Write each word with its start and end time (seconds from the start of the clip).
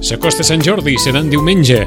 S'acosta 0.00 0.42
Sant 0.46 0.62
Jordi, 0.64 0.96
serà 0.98 1.20
en 1.22 1.28
diumenge. 1.30 1.82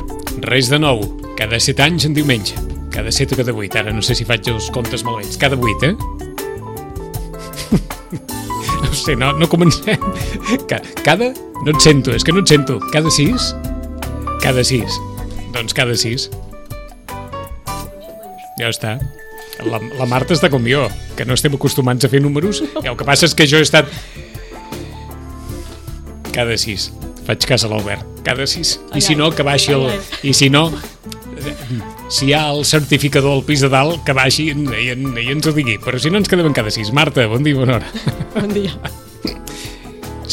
Res 0.46 0.70
de 0.72 0.80
nou. 0.80 1.02
Cada 1.40 1.60
set 1.64 1.80
anys 1.84 2.06
en 2.08 2.14
diumenge. 2.16 2.56
Cada 2.94 3.12
set 3.12 3.34
o 3.34 3.40
cada 3.40 3.54
vuit. 3.56 3.74
Ara 3.80 3.94
no 3.96 4.04
sé 4.06 4.16
si 4.16 4.26
faig 4.28 4.48
els 4.52 4.70
comptes 4.76 5.04
malbets. 5.08 5.38
Cada 5.42 5.58
vuit, 5.60 5.88
eh? 5.90 5.96
No 8.84 8.92
sé, 8.94 9.16
no, 9.18 9.32
no 9.36 9.48
comencem. 9.50 10.00
Ca- 10.70 10.84
Cada... 11.04 11.32
No 11.64 11.72
et 11.72 11.80
sento, 11.82 12.12
és 12.14 12.24
que 12.28 12.34
no 12.36 12.42
et 12.44 12.52
sento. 12.52 12.76
Cada 12.94 13.10
sis? 13.12 13.50
Cada 14.44 14.64
sis. 14.68 14.98
Doncs 15.56 15.74
cada 15.76 15.96
sis. 15.98 16.28
Ja 18.60 18.70
està. 18.70 18.98
La, 19.66 19.80
la 20.00 20.08
Marta 20.10 20.34
està 20.36 20.50
com 20.54 20.66
jo, 20.68 20.88
que 21.18 21.26
no 21.26 21.38
estem 21.38 21.54
acostumats 21.58 22.06
a 22.06 22.10
fer 22.12 22.22
números. 22.24 22.64
I 22.82 22.90
el 22.90 22.98
que 22.98 23.08
passa 23.08 23.28
és 23.30 23.36
que 23.38 23.48
jo 23.50 23.62
he 23.62 23.66
estat 23.66 23.90
cada 26.34 26.58
sis. 26.58 26.90
Faig 27.28 27.46
cas 27.48 27.64
a 27.64 27.70
l'Albert. 27.72 28.04
Cada 28.26 28.48
sis. 28.50 28.78
I 28.96 29.02
si 29.04 29.16
no, 29.16 29.30
que 29.32 29.46
baixi 29.46 29.76
el... 29.76 29.88
I 30.26 30.34
si 30.36 30.50
no, 30.52 30.66
si 32.10 32.28
hi 32.30 32.34
ha 32.36 32.48
el 32.52 32.64
certificador 32.68 33.38
al 33.38 33.46
pis 33.48 33.64
de 33.64 33.70
dalt, 33.72 34.02
que 34.08 34.16
baixi 34.18 34.50
i, 34.52 34.58
i, 34.82 34.90
i 35.24 35.30
ens 35.32 35.48
ho 35.48 35.54
digui. 35.56 35.78
Però 35.84 36.02
si 36.02 36.12
no, 36.12 36.20
ens 36.22 36.32
quedem 36.32 36.50
en 36.50 36.58
cada 36.58 36.74
sis. 36.74 36.92
Marta, 36.96 37.26
bon 37.32 37.46
dia, 37.46 37.58
bona 37.60 37.80
hora. 37.80 38.12
Bon 38.36 38.52
dia. 38.54 38.74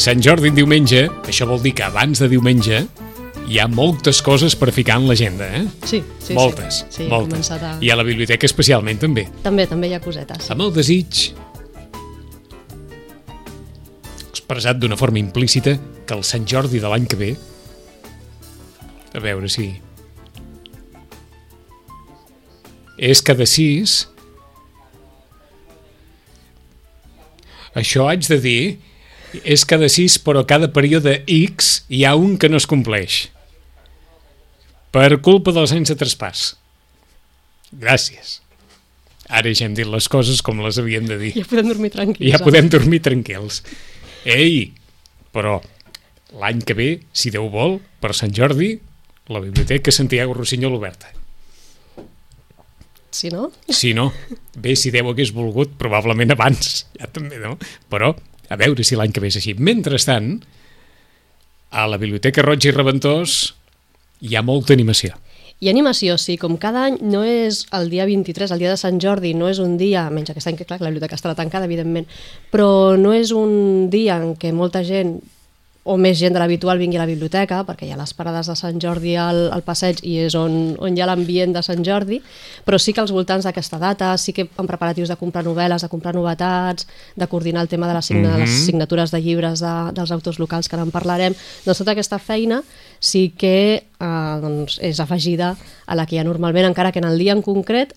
Sant 0.01 0.23
Jordi 0.23 0.49
en 0.49 0.57
diumenge, 0.57 1.05
això 1.29 1.45
vol 1.45 1.61
dir 1.61 1.75
que 1.77 1.85
abans 1.85 2.21
de 2.23 2.29
diumenge 2.31 2.85
hi 3.51 3.57
ha 3.59 3.67
moltes 3.67 4.21
coses 4.23 4.55
per 4.55 4.71
ficar 4.71 4.95
en 5.01 5.09
l'agenda, 5.09 5.47
eh? 5.51 5.65
Sí, 5.83 5.99
sí, 6.23 6.35
moltes, 6.37 6.85
sí. 6.87 7.01
Sí, 7.01 7.07
moltes. 7.11 7.49
a... 7.51 7.73
I 7.83 7.89
a 7.91 7.97
la 7.99 8.05
biblioteca 8.07 8.47
especialment, 8.47 9.01
també. 9.01 9.25
També, 9.43 9.65
també 9.67 9.89
hi 9.91 9.95
ha 9.97 9.99
cosetes. 10.03 10.47
Amb 10.53 10.63
el 10.63 10.71
desig 10.77 11.33
expressat 14.29 14.79
d'una 14.79 14.95
forma 14.99 15.19
implícita 15.19 15.75
que 16.07 16.15
el 16.15 16.23
Sant 16.27 16.47
Jordi 16.47 16.79
de 16.79 16.91
l'any 16.91 17.09
que 17.11 17.19
ve 17.19 17.31
a 19.11 19.19
veure 19.23 19.51
si 19.51 19.67
és 23.11 23.23
cada 23.27 23.47
sis 23.47 23.97
això 27.75 28.07
haig 28.07 28.27
de 28.31 28.39
dir 28.43 28.63
és 29.43 29.63
cada 29.67 29.91
sis 29.91 30.19
però 30.19 30.43
cada 30.47 30.71
període 30.71 31.21
X 31.27 31.73
hi 31.87 32.03
ha 32.07 32.15
un 32.19 32.35
que 32.39 32.51
no 32.51 32.59
es 32.59 32.67
compleix 32.67 33.29
per 34.91 35.21
culpa 35.23 35.53
dels 35.55 35.73
anys 35.75 35.93
de 35.93 35.97
traspàs 35.99 36.45
gràcies 37.71 38.39
ara 39.31 39.51
ja 39.55 39.65
hem 39.65 39.75
dit 39.77 39.87
les 39.87 40.07
coses 40.11 40.41
com 40.43 40.59
les 40.63 40.79
havíem 40.81 41.07
de 41.07 41.17
dir 41.21 41.31
Ja 41.39 41.47
podem 41.47 41.71
dormir 41.71 41.91
tranquils. 41.93 42.31
ja 42.33 42.43
podem 42.43 42.67
dormir 42.69 42.99
tranquils. 43.05 43.61
Ei, 44.27 44.73
però 45.33 45.61
l'any 46.37 46.61
que 46.67 46.75
ve, 46.77 46.89
si 47.15 47.31
Déu 47.31 47.47
vol, 47.51 47.79
per 48.03 48.13
Sant 48.17 48.33
Jordi, 48.35 48.73
la 49.31 49.41
Biblioteca 49.43 49.91
Santiago 49.91 50.35
Rossinyol 50.35 50.75
oberta. 50.75 51.09
Sí, 53.11 53.31
no? 53.31 53.49
Si 53.67 53.93
no, 53.95 54.11
bé, 54.55 54.75
si 54.79 54.91
Déu 54.91 55.09
hagués 55.11 55.33
volgut, 55.35 55.73
probablement 55.79 56.31
abans, 56.35 56.85
ja 56.99 57.09
també, 57.11 57.39
no? 57.41 57.57
Però, 57.91 58.13
a 58.51 58.59
veure 58.59 58.83
si 58.87 58.99
l'any 58.99 59.11
que 59.15 59.23
ve 59.23 59.31
és 59.31 59.39
així. 59.39 59.55
Mentrestant, 59.59 60.37
a 61.71 61.87
la 61.87 61.99
Biblioteca 61.99 62.43
Roig 62.43 62.67
i 62.67 62.75
Reventós 62.75 63.53
hi 64.21 64.37
ha 64.37 64.45
molta 64.45 64.73
animació. 64.77 65.17
I 65.61 65.69
animació, 65.69 66.15
sí, 66.17 66.39
com 66.41 66.55
cada 66.57 66.87
any 66.87 66.95
no 67.05 67.21
és 67.27 67.67
el 67.77 67.91
dia 67.91 68.07
23, 68.09 68.49
el 68.53 68.63
dia 68.63 68.71
de 68.71 68.79
Sant 68.81 68.97
Jordi, 69.01 69.35
no 69.37 69.49
és 69.49 69.59
un 69.61 69.75
dia, 69.77 70.07
menys 70.09 70.31
aquest 70.33 70.49
any 70.49 70.57
que 70.57 70.65
clar, 70.65 70.79
la 70.81 70.89
biblioteca 70.89 71.17
estarà 71.19 71.35
tancada, 71.37 71.67
evidentment, 71.69 72.07
però 72.49 72.97
no 72.97 73.13
és 73.13 73.29
un 73.35 73.91
dia 73.93 74.17
en 74.17 74.33
què 74.41 74.55
molta 74.57 74.81
gent 74.87 75.19
o 75.83 75.95
més 75.97 76.19
gent 76.19 76.35
de 76.35 76.39
l'habitual 76.41 76.77
vingui 76.77 76.99
a 76.99 77.01
la 77.01 77.09
biblioteca, 77.09 77.63
perquè 77.65 77.87
hi 77.87 77.93
ha 77.93 77.97
les 77.97 78.13
parades 78.13 78.45
de 78.51 78.55
Sant 78.57 78.77
Jordi 78.81 79.15
al, 79.17 79.47
al 79.53 79.63
passeig 79.65 80.03
i 80.05 80.19
és 80.27 80.35
on, 80.37 80.75
on 80.77 80.93
hi 80.93 81.01
ha 81.01 81.07
l'ambient 81.09 81.55
de 81.55 81.63
Sant 81.65 81.81
Jordi, 81.85 82.19
però 82.67 82.77
sí 82.77 82.93
que 82.93 83.01
als 83.01 83.13
voltants 83.15 83.47
d'aquesta 83.47 83.79
data, 83.81 84.11
sí 84.21 84.35
que 84.37 84.45
en 84.45 84.69
preparatius 84.69 85.09
de 85.09 85.17
comprar 85.17 85.43
novel·les, 85.47 85.81
de 85.81 85.89
comprar 85.89 86.13
novetats, 86.13 86.85
de 87.17 87.29
coordinar 87.31 87.65
el 87.65 87.71
tema 87.71 87.89
de 87.89 87.97
les, 87.97 88.05
signa, 88.05 88.29
mm 88.29 88.35
-hmm. 88.35 88.45
les 88.45 88.65
signatures 88.65 89.11
de 89.11 89.21
llibres 89.21 89.59
de, 89.59 89.73
dels 89.93 90.11
autors 90.11 90.39
locals, 90.39 90.69
que 90.69 90.75
ara 90.75 90.85
en 90.85 90.91
parlarem, 90.91 91.33
doncs 91.65 91.77
tota 91.77 91.91
aquesta 91.91 92.19
feina 92.19 92.61
sí 92.99 93.33
que 93.35 93.83
eh, 93.99 94.37
doncs 94.41 94.77
és 94.81 94.99
afegida 94.99 95.57
a 95.87 95.95
la 95.95 96.05
que 96.05 96.15
hi 96.15 96.19
ha 96.19 96.23
normalment, 96.23 96.65
encara 96.65 96.91
que 96.91 96.99
en 96.99 97.05
el 97.05 97.17
dia 97.17 97.33
en 97.33 97.41
concret 97.41 97.95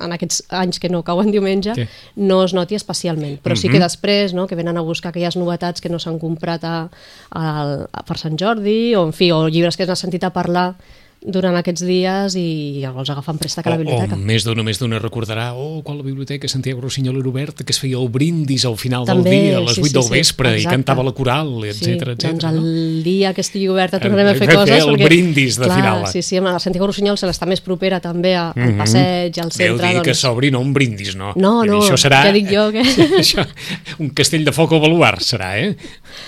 en 0.00 0.12
aquests 0.14 0.42
anys 0.54 0.78
que 0.78 0.88
no 0.88 1.02
cauen 1.02 1.30
diumenge, 1.34 1.74
Sí. 1.74 1.86
no 2.16 2.44
es 2.44 2.54
noti 2.54 2.74
especialment. 2.78 3.40
Però 3.42 3.56
sí 3.56 3.68
que 3.68 3.80
després, 3.80 4.34
no, 4.34 4.46
que 4.46 4.56
venen 4.56 4.76
a 4.76 4.84
buscar 4.86 5.10
aquelles 5.10 5.36
novetats 5.36 5.80
que 5.80 5.88
no 5.88 5.98
s'han 5.98 6.18
comprat 6.18 6.64
a, 6.64 6.88
a, 7.30 7.42
a, 7.90 8.02
per 8.06 8.18
Sant 8.18 8.38
Jordi, 8.38 8.94
o 8.94 9.06
en 9.06 9.12
fi, 9.12 9.32
o 9.32 9.48
llibres 9.48 9.76
que 9.76 9.84
has 9.84 9.98
sentit 9.98 10.24
a 10.24 10.30
parlar 10.30 10.74
durant 11.20 11.56
aquests 11.58 11.82
dies 11.82 12.34
i 12.38 12.84
els 12.86 13.10
agafen 13.10 13.38
préstec 13.40 13.66
a 13.66 13.70
la 13.72 13.76
O, 13.76 13.80
o 13.80 13.82
biblioteca. 13.82 14.16
més 14.16 14.44
d'una, 14.46 14.62
més 14.62 14.78
d'una 14.78 15.00
recordarà 15.02 15.48
oh, 15.58 15.82
quan 15.82 15.96
la 15.98 16.04
biblioteca 16.06 16.46
Santiago 16.48 16.80
Rossinyol 16.80 17.18
era 17.18 17.28
oberta, 17.28 17.64
que 17.66 17.72
es 17.74 17.80
feia 17.82 17.98
el 17.98 18.08
brindis 18.08 18.64
al 18.64 18.76
final 18.78 19.04
També, 19.04 19.30
del 19.30 19.40
dia, 19.48 19.56
a 19.58 19.60
les 19.66 19.74
sí, 19.74 19.82
8 19.82 19.88
sí, 19.88 19.94
del 19.94 20.02
sí, 20.06 20.12
vespre, 20.14 20.52
i 20.52 20.54
exacte. 20.62 20.76
cantava 20.76 21.02
la 21.02 21.12
coral, 21.12 21.50
etc 21.64 21.82
Sí, 21.82 21.90
etc. 21.96 22.22
doncs 22.22 22.44
el 22.44 23.02
dia 23.02 23.32
que 23.34 23.40
estigui 23.42 23.66
oberta 23.68 23.98
tornarem 23.98 24.30
a 24.30 24.38
fer 24.38 24.48
coses. 24.54 24.84
el 24.86 24.96
brindis 25.02 25.58
de 25.58 25.64
clar, 25.66 25.76
final. 25.80 26.06
Sí, 26.12 26.22
sí, 26.22 26.36
amb 26.38 26.46
la 26.52 26.58
Santiago 26.62 26.86
Rossinyol 26.86 27.18
se 27.18 27.26
l'està 27.26 27.46
més 27.50 27.60
propera 27.60 27.98
també 28.00 28.36
a- 28.36 28.52
al 28.52 28.62
Mhm. 28.72 28.78
passeig, 28.78 29.38
al 29.42 29.48
Deu 29.50 29.76
centre. 29.76 29.88
dir 29.88 30.02
que 30.02 30.10
doncs... 30.14 30.20
s'obri 30.20 30.50
no 30.52 30.60
un 30.60 30.72
brindis, 30.72 31.16
no. 31.16 31.32
No, 31.34 31.62
dir, 31.62 31.72
no, 31.72 31.80
això 31.82 31.96
serà, 31.98 32.22
què 32.30 32.32
dic 32.32 32.46
jo, 32.52 32.70
què? 32.70 32.82
això, 33.24 33.44
un 33.98 34.10
castell 34.10 34.44
de 34.44 34.52
foc 34.52 34.70
o 34.72 34.80
baluart 34.80 35.20
serà, 35.20 35.56
eh? 35.58 35.74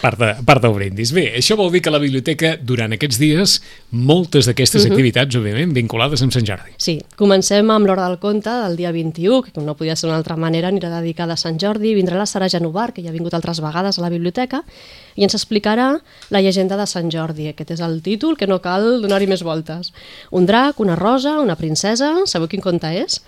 Part, 0.02 0.18
de, 0.18 0.34
part 0.44 0.62
del 0.62 0.74
brindis. 0.74 1.12
Bé, 1.12 1.36
això 1.38 1.56
vol 1.56 1.70
dir 1.70 1.80
que 1.80 1.90
la 1.90 1.98
biblioteca, 1.98 2.56
durant 2.60 2.92
aquests 2.92 3.18
dies, 3.18 3.60
moltes 3.90 4.46
d'aquestes 4.46 4.79
Mhm. 4.84 4.92
activitats, 4.92 5.36
òbviament, 5.36 5.72
vinculades 5.74 6.22
amb 6.22 6.32
Sant 6.32 6.44
Jordi. 6.46 6.70
Sí, 6.76 7.00
comencem 7.16 7.70
amb 7.70 7.86
l'hora 7.86 8.06
del 8.08 8.18
conte 8.18 8.50
del 8.50 8.76
dia 8.76 8.92
21, 8.92 9.42
que 9.42 9.52
com 9.52 9.64
no 9.64 9.74
podia 9.76 9.96
ser 9.96 10.08
d'una 10.08 10.16
altra 10.18 10.36
manera, 10.36 10.68
anirà 10.68 10.88
dedicada 11.00 11.34
a 11.34 11.36
Sant 11.36 11.58
Jordi, 11.58 11.94
vindrà 11.94 12.16
la 12.16 12.26
Sara 12.26 12.48
Genovar, 12.48 12.92
que 12.92 13.02
ja 13.02 13.10
ha 13.10 13.12
vingut 13.12 13.34
altres 13.34 13.60
vegades 13.60 13.98
a 13.98 14.02
la 14.02 14.08
biblioteca, 14.10 14.62
i 15.16 15.24
ens 15.24 15.34
explicarà 15.34 16.00
la 16.30 16.40
llegenda 16.40 16.76
de 16.76 16.86
Sant 16.86 17.10
Jordi. 17.10 17.48
Aquest 17.48 17.70
és 17.72 17.80
el 17.80 18.00
títol, 18.02 18.36
que 18.36 18.46
no 18.46 18.60
cal 18.60 19.02
donar-hi 19.02 19.26
més 19.26 19.42
voltes. 19.42 19.92
Un 20.30 20.46
drac, 20.46 20.78
una 20.80 20.96
rosa, 20.96 21.40
una 21.40 21.56
princesa, 21.56 22.14
sabeu 22.26 22.48
quin 22.48 22.60
conte 22.60 22.86
és? 23.02 23.20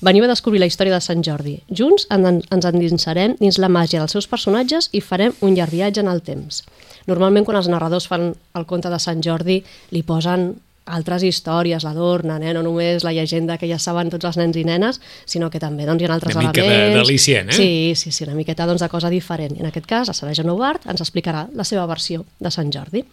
Veniu 0.00 0.24
a 0.24 0.28
descobrir 0.28 0.60
la 0.60 0.66
història 0.66 0.94
de 0.94 1.00
Sant 1.00 1.22
Jordi. 1.24 1.62
Junts 1.70 2.06
en- 2.10 2.42
ens 2.50 2.64
endinsarem 2.64 3.36
dins 3.40 3.58
la 3.58 3.68
màgia 3.68 3.98
dels 3.98 4.12
seus 4.12 4.26
personatges 4.28 4.90
i 4.92 5.00
farem 5.00 5.32
un 5.40 5.54
llarg 5.54 5.70
viatge 5.72 6.00
en 6.00 6.08
el 6.08 6.22
temps. 6.22 6.62
Normalment, 7.06 7.44
quan 7.44 7.56
els 7.56 7.68
narradors 7.68 8.06
fan 8.06 8.34
el 8.54 8.66
conte 8.66 8.88
de 8.90 8.98
Sant 8.98 9.22
Jordi, 9.22 9.64
li 9.90 10.02
posen 10.02 10.56
altres 10.88 11.22
històries, 11.22 11.84
l'adornen, 11.84 12.42
eh? 12.42 12.52
no 12.56 12.62
només 12.62 13.04
la 13.04 13.12
llegenda 13.12 13.58
que 13.58 13.68
ja 13.70 13.78
saben 13.78 14.10
tots 14.10 14.24
els 14.24 14.36
nens 14.40 14.56
i 14.56 14.64
nenes, 14.64 15.00
sinó 15.28 15.50
que 15.50 15.60
també 15.60 15.84
doncs, 15.86 16.02
hi 16.02 16.06
ha 16.08 16.14
altres 16.14 16.34
Una 16.36 16.48
mica 16.48 16.62
de- 16.62 16.68
elements. 16.68 16.96
d'al·licient, 16.98 17.50
eh? 17.50 17.56
Sí, 17.56 17.92
sí, 17.94 18.10
sí, 18.12 18.24
una 18.24 18.34
miqueta 18.34 18.66
doncs, 18.66 18.80
de 18.82 18.88
cosa 18.88 19.10
diferent. 19.10 19.56
I 19.56 19.60
en 19.60 19.66
aquest 19.70 19.86
cas, 19.86 20.08
la 20.08 20.14
Sara 20.14 20.34
Genovart 20.34 20.86
ens 20.88 21.00
explicarà 21.04 21.46
la 21.54 21.64
seva 21.64 21.86
versió 21.86 22.24
de 22.40 22.50
Sant 22.50 22.72
Jordi. 22.72 23.04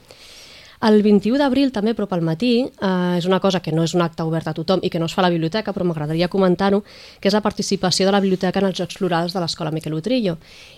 El 0.83 1.01
21 1.04 1.39
d'abril, 1.39 1.72
també, 1.72 1.94
però 1.95 2.07
pel 2.10 2.24
matí, 2.25 2.66
eh, 2.68 3.18
és 3.18 3.25
una 3.25 3.39
cosa 3.39 3.62
que 3.62 3.72
no 3.72 3.83
és 3.83 3.94
un 3.95 4.01
acte 4.04 4.24
obert 4.24 4.48
a 4.48 4.54
tothom 4.54 4.81
i 4.83 4.89
que 4.89 5.00
no 5.00 5.06
es 5.06 5.13
fa 5.16 5.22
a 5.22 5.27
la 5.27 5.31
biblioteca, 5.33 5.74
però 5.74 5.86
m'agradaria 5.86 6.27
comentar-ho, 6.27 6.83
que 7.19 7.30
és 7.30 7.33
la 7.33 7.42
participació 7.42 8.06
de 8.06 8.12
la 8.12 8.19
biblioteca 8.19 8.60
en 8.60 8.68
els 8.68 8.77
Jocs 8.77 8.98
Florals 8.98 9.33
de 9.33 9.39
l'Escola 9.39 9.72
Miquel 9.72 9.94
Utrillo. 9.94 10.38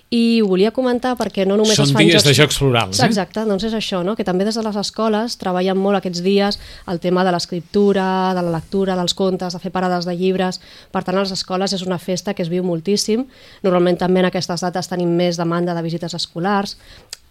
I 0.10 0.42
ho 0.42 0.48
volia 0.48 0.72
comentar 0.72 1.16
perquè 1.20 1.46
no 1.46 1.58
només 1.58 1.76
Són 1.76 1.90
es 1.90 1.94
fan 1.96 2.06
dies 2.06 2.22
jocs... 2.22 2.28
de 2.30 2.34
Jocs 2.38 2.60
Florals, 2.62 3.00
eh? 3.00 3.08
Exacte, 3.10 3.44
doncs 3.44 3.66
és 3.68 3.74
això, 3.74 4.04
no? 4.06 4.16
que 4.16 4.24
també 4.24 4.46
des 4.48 4.56
de 4.56 4.64
les 4.64 4.78
escoles 4.80 5.36
treballen 5.42 5.78
molt 5.78 6.00
aquests 6.00 6.22
dies 6.24 6.60
el 6.88 7.02
tema 7.04 7.26
de 7.28 7.34
l'escriptura, 7.36 8.34
de 8.38 8.46
la 8.46 8.54
lectura, 8.56 8.96
dels 8.96 9.14
contes, 9.18 9.54
de 9.54 9.60
fer 9.60 9.72
parades 9.72 10.08
de 10.08 10.16
llibres. 10.16 10.62
Per 10.94 11.04
tant, 11.04 11.18
a 11.18 11.26
les 11.26 11.34
escoles 11.36 11.74
és 11.74 11.84
una 11.84 12.00
festa 12.00 12.34
que 12.34 12.46
es 12.46 12.50
viu 12.54 12.64
moltíssim. 12.64 13.26
Normalment 13.66 14.00
també 14.00 14.24
en 14.24 14.30
aquestes 14.32 14.64
dates 14.64 14.88
tenim 14.88 15.12
més 15.18 15.40
demanda 15.40 15.76
de 15.76 15.84
visites 15.84 16.16
escolars. 16.16 16.78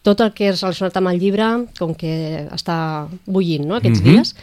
Tot 0.07 0.21
el 0.23 0.31
que 0.37 0.53
és 0.53 0.61
relacionat 0.63 0.97
amb 1.01 1.11
el 1.11 1.19
llibre, 1.19 1.47
com 1.81 1.95
que 1.99 2.13
està 2.55 2.77
bullint 3.27 3.65
no? 3.67 3.81
aquests 3.81 4.01
Mhm. 4.03 4.13
dies. 4.13 4.35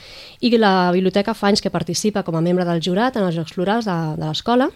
I 0.44 0.52
la 0.60 0.92
biblioteca 0.92 1.34
fa 1.34 1.48
anys 1.48 1.62
que 1.64 1.72
participa 1.72 2.24
com 2.28 2.36
a 2.36 2.42
membre 2.44 2.66
del 2.68 2.82
jurat 2.84 3.16
en 3.16 3.24
els 3.24 3.36
Jocs 3.38 3.54
Florals 3.56 3.86
de, 3.88 3.96
de 4.20 4.26
l'escola 4.28 4.68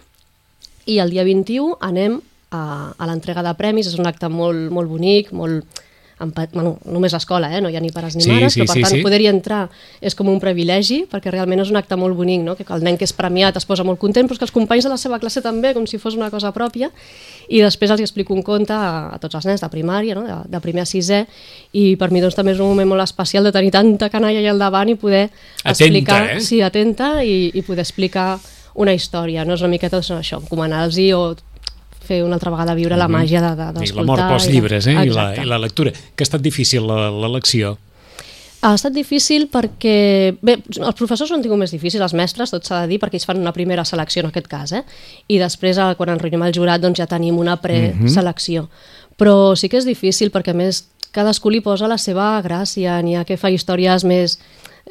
i 0.86 0.98
el 0.98 1.10
dia 1.12 1.24
21 1.28 1.76
anem 1.84 2.22
a, 2.50 2.94
a 2.96 3.06
l'entrega 3.06 3.42
de 3.44 3.52
premis, 3.54 3.86
és 3.90 3.98
un 4.00 4.06
acte 4.08 4.30
molt, 4.32 4.70
molt 4.72 4.88
bonic, 4.88 5.32
molt 5.36 5.66
pe- 6.18 6.48
bueno, 6.52 6.78
només 6.84 7.12
l'escola, 7.14 7.48
eh? 7.56 7.60
no 7.62 7.70
hi 7.70 7.76
ha 7.76 7.80
ni 7.80 7.90
pares 7.94 8.16
ni 8.16 8.22
Sí, 8.24 8.30
mares, 8.30 8.52
sí, 8.54 8.60
però 8.60 8.72
per 8.72 8.76
sí, 8.76 8.82
tant 8.82 8.94
sí. 8.96 9.02
poder-hi 9.02 9.28
entrar 9.30 9.60
és 10.00 10.14
com 10.18 10.28
un 10.28 10.40
privilegi, 10.42 11.04
perquè 11.10 11.30
realment 11.30 11.60
és 11.62 11.70
un 11.70 11.76
acte 11.78 11.96
molt 11.96 12.16
bonic, 12.18 12.42
no? 12.42 12.56
que 12.58 12.66
el 12.74 12.82
nen 12.82 12.98
que 12.98 13.06
és 13.06 13.12
premiat 13.14 13.56
es 13.56 13.64
posa 13.68 13.84
molt 13.86 13.98
content, 14.02 14.26
però 14.28 14.38
que 14.38 14.44
els 14.48 14.52
companys 14.54 14.84
de 14.84 14.90
la 14.90 14.98
seva 14.98 15.18
classe 15.22 15.42
també, 15.44 15.72
com 15.74 15.86
si 15.86 15.98
fos 16.02 16.16
una 16.18 16.30
cosa 16.30 16.50
pròpia, 16.52 16.90
i 17.48 17.62
després 17.62 17.90
els 17.94 18.00
explico 18.04 18.34
un 18.34 18.42
conte 18.42 18.72
a, 18.74 19.14
a 19.14 19.18
tots 19.22 19.38
els 19.38 19.46
nens 19.46 19.60
de 19.62 19.68
primària, 19.72 20.14
no? 20.18 20.26
de, 20.26 20.38
de 20.50 20.60
primer 20.60 20.82
a 20.82 20.90
sisè, 20.90 21.24
i 21.72 21.94
per 21.96 22.10
mi 22.10 22.20
doncs, 22.20 22.34
també 22.36 22.52
és 22.52 22.60
un 22.60 22.68
moment 22.74 22.88
molt 22.96 23.02
especial 23.06 23.44
de 23.46 23.52
tenir 23.54 23.70
tanta 23.72 24.10
canalla 24.10 24.38
allà 24.42 24.50
al 24.56 24.58
davant 24.66 24.88
i 24.92 24.96
poder 24.98 25.28
Atenta, 25.62 25.70
explicar, 25.72 26.22
eh? 26.36 26.40
sí, 26.40 26.60
atenta 26.62 27.22
i, 27.24 27.50
i 27.54 27.62
poder 27.62 27.84
explicar 27.86 28.38
una 28.78 28.92
història, 28.94 29.42
no 29.44 29.56
és 29.56 29.62
una 29.64 29.72
miqueta 29.72 29.96
doncs, 29.96 30.12
això, 30.14 30.36
encomanar-los 30.38 30.98
o 31.16 31.22
fer 32.08 32.22
una 32.24 32.38
altra 32.38 32.50
vegada 32.54 32.74
viure 32.78 32.96
la 32.96 33.06
màgia 33.12 33.42
de- 33.44 33.54
de- 33.58 33.68
I 33.68 33.80
d'escoltar. 33.82 34.04
l'amor 34.06 34.24
pels 34.32 34.48
llibres, 34.50 34.86
eh? 34.88 34.96
I 35.04 35.10
la. 35.12 35.28
I 35.36 35.44
la 35.46 35.58
lectura. 35.60 35.92
Que 35.92 36.24
ha 36.24 36.28
estat 36.28 36.40
difícil 36.42 36.86
la- 36.88 37.10
l'elecció. 37.12 37.76
Ha 38.60 38.72
estat 38.74 38.90
difícil 38.92 39.44
perquè... 39.52 40.34
Bé, 40.42 40.56
els 40.80 40.96
professors 40.98 41.30
ho 41.30 41.34
han 41.36 41.42
tingut 41.44 41.60
més 41.60 41.70
difícil, 41.70 42.02
els 42.02 42.14
mestres, 42.18 42.50
tot 42.50 42.64
s'ha 42.66 42.80
de 42.82 42.88
dir, 42.90 42.98
perquè 42.98 43.14
ells 43.20 43.26
fan 43.28 43.38
una 43.38 43.52
primera 43.54 43.84
selecció 43.86 44.24
en 44.24 44.32
aquest 44.32 44.48
cas, 44.50 44.72
eh? 44.74 44.82
I 45.30 45.38
després, 45.38 45.78
eh, 45.78 45.92
quan 45.96 46.10
ens 46.10 46.20
reunim 46.24 46.42
el 46.42 46.52
jurat, 46.56 46.80
doncs 46.82 46.98
ja 46.98 47.06
tenim 47.06 47.38
una 47.38 47.54
preselecció. 47.62 48.68
Però 49.16 49.54
sí 49.54 49.68
que 49.70 49.78
és 49.78 49.86
difícil 49.86 50.32
perquè, 50.34 50.50
a 50.50 50.58
més, 50.58 50.88
cadascú 51.14 51.50
li 51.54 51.60
posa 51.62 51.86
la 51.86 51.98
seva 52.02 52.32
gràcia, 52.42 52.98
n'hi 53.02 53.14
ha 53.16 53.24
que 53.24 53.36
fa 53.38 53.50
històries 53.50 54.02
més 54.04 54.38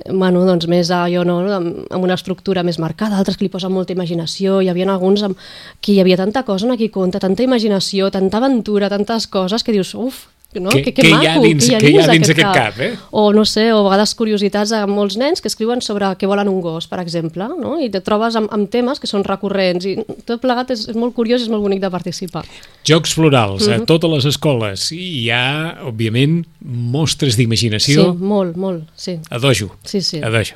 bueno, 0.06 0.46
doncs 0.48 0.68
més 0.70 0.92
allò, 0.94 1.24
no, 1.28 1.40
amb, 1.58 1.84
amb 1.92 2.04
una 2.04 2.16
estructura 2.18 2.64
més 2.64 2.80
marcada, 2.80 3.18
altres 3.18 3.38
que 3.38 3.48
li 3.48 3.52
posen 3.54 3.74
molta 3.74 3.96
imaginació, 3.96 4.62
hi 4.62 4.70
havia 4.72 4.88
alguns 4.94 5.24
amb 5.26 5.38
qui 5.82 5.98
hi 5.98 6.02
havia 6.04 6.18
tanta 6.20 6.44
cosa 6.48 6.68
en 6.68 6.76
aquí 6.76 6.90
conta, 6.94 7.20
tanta 7.20 7.44
imaginació, 7.44 8.12
tanta 8.14 8.38
aventura, 8.38 8.90
tantes 8.90 9.28
coses 9.28 9.64
que 9.64 9.76
dius, 9.76 9.94
uf, 9.96 10.26
no? 10.56 10.70
Què- 10.72 10.84
que, 10.86 10.94
que 10.96 11.02
què 11.04 11.10
hi 11.10 11.26
ha 11.28 11.34
maco, 11.36 11.44
dins- 11.44 11.68
què 11.70 11.90
hi 11.92 11.98
ha 12.00 12.08
dins 12.08 12.30
aquest 12.32 12.54
cap, 12.56 12.80
eh? 12.80 12.96
o 13.12 13.32
no 13.36 13.44
sé, 13.46 13.68
o 13.74 13.80
a 13.82 13.84
vegades 13.90 14.14
curiositats 14.16 14.72
de 14.74 14.80
molts 14.88 15.18
nens 15.20 15.42
que 15.44 15.48
escriuen 15.52 15.82
sobre 15.86 16.08
què 16.18 16.26
volen 16.28 16.48
un 16.50 16.62
gos, 16.64 16.88
per 16.88 17.00
exemple, 17.04 17.46
no? 17.60 17.76
i 17.84 17.90
te 17.94 18.02
trobes 18.02 18.36
amb, 18.40 18.48
amb 18.56 18.70
temes 18.72 19.00
que 19.00 19.08
són 19.12 19.24
recurrents 19.28 19.86
i 19.86 19.98
tot 20.26 20.42
plegat 20.42 20.72
és, 20.72 20.88
és 20.90 20.96
molt 20.96 21.14
curiós 21.14 21.42
i 21.42 21.46
és 21.46 21.50
molt 21.52 21.62
bonic 21.62 21.82
de 21.84 21.90
participar. 21.94 22.46
Jocs 22.88 23.14
florals 23.14 23.68
Mhm. 23.68 23.82
a 23.84 23.86
totes 23.86 24.10
les 24.10 24.26
escoles. 24.26 24.92
I 24.92 25.04
hi 25.26 25.30
ha, 25.30 25.78
òbviament, 25.86 26.46
mostres 26.64 27.36
Sí, 27.36 27.44
d'imaginació 27.44 28.14
molt, 28.16 28.56
molt, 28.58 28.88
sí. 28.96 29.20
a 29.30 29.38
dojo. 29.38 29.76
Sí, 29.84 30.02
sí. 30.02 30.22
A 30.24 30.30
dojo. 30.30 30.56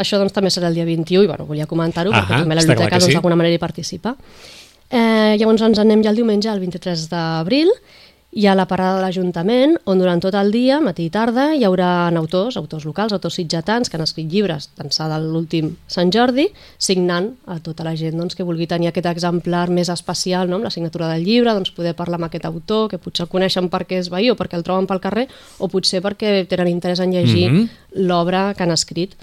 Això 0.00 0.16
doncs 0.16 0.32
també 0.32 0.48
serà 0.48 0.68
el 0.68 0.74
dia 0.74 0.84
21 0.86 1.24
i 1.24 1.26
bueno, 1.26 1.44
volia 1.44 1.66
comentar-ho 1.66 2.10
perquè 2.10 2.38
també 2.40 2.54
la 2.54 2.62
biblioteca 2.62 2.88
que 2.88 3.00
doncs, 3.00 3.04
sí. 3.10 3.12
d'alguna 3.12 3.36
manera 3.36 3.54
hi 3.54 3.58
participa. 3.58 4.14
Eh, 4.90 5.36
llavors 5.38 5.62
ens 5.62 5.78
anem 5.78 6.00
ja 6.02 6.10
el 6.10 6.16
diumenge, 6.16 6.48
el 6.50 6.58
23 6.62 7.08
d'abril, 7.10 7.68
hi 8.32 8.44
ha 8.46 8.54
la 8.54 8.66
parada 8.70 8.96
de 9.00 9.02
l'Ajuntament, 9.02 9.72
on 9.90 9.98
durant 9.98 10.20
tot 10.22 10.36
el 10.38 10.52
dia, 10.54 10.76
matí 10.80 11.08
i 11.08 11.10
tarda, 11.10 11.48
hi 11.58 11.64
haurà 11.66 12.06
autors, 12.14 12.56
autors 12.60 12.84
locals, 12.86 13.12
autors 13.12 13.34
sitgetans, 13.40 13.90
que 13.90 13.96
han 13.98 14.04
escrit 14.04 14.28
llibres 14.30 14.68
d'ençà 14.78 15.08
de 15.10 15.18
l'últim 15.24 15.72
Sant 15.90 16.12
Jordi, 16.14 16.46
signant 16.78 17.32
a 17.50 17.58
tota 17.58 17.82
la 17.82 17.96
gent 17.98 18.14
doncs, 18.16 18.36
que 18.38 18.46
vulgui 18.46 18.68
tenir 18.70 18.86
aquest 18.92 19.06
exemplar 19.10 19.68
més 19.74 19.90
especial 19.90 20.48
no? 20.48 20.60
amb 20.60 20.68
la 20.68 20.70
signatura 20.70 21.08
del 21.10 21.24
llibre, 21.26 21.52
doncs 21.58 21.74
poder 21.74 21.96
parlar 21.98 22.20
amb 22.20 22.28
aquest 22.30 22.46
autor, 22.46 22.88
que 22.92 22.98
potser 23.02 23.26
el 23.26 23.32
coneixen 23.34 23.66
perquè 23.68 23.98
és 23.98 24.10
veí 24.14 24.30
o 24.30 24.38
perquè 24.38 24.54
el 24.60 24.62
troben 24.66 24.86
pel 24.86 25.02
carrer, 25.02 25.26
o 25.58 25.66
potser 25.68 25.98
perquè 26.00 26.46
tenen 26.46 26.68
interès 26.70 27.00
en 27.02 27.10
llegir 27.10 27.50
Mhm. 27.50 27.68
l'obra 28.06 28.54
que 28.54 28.62
han 28.62 28.70
escrit 28.70 29.14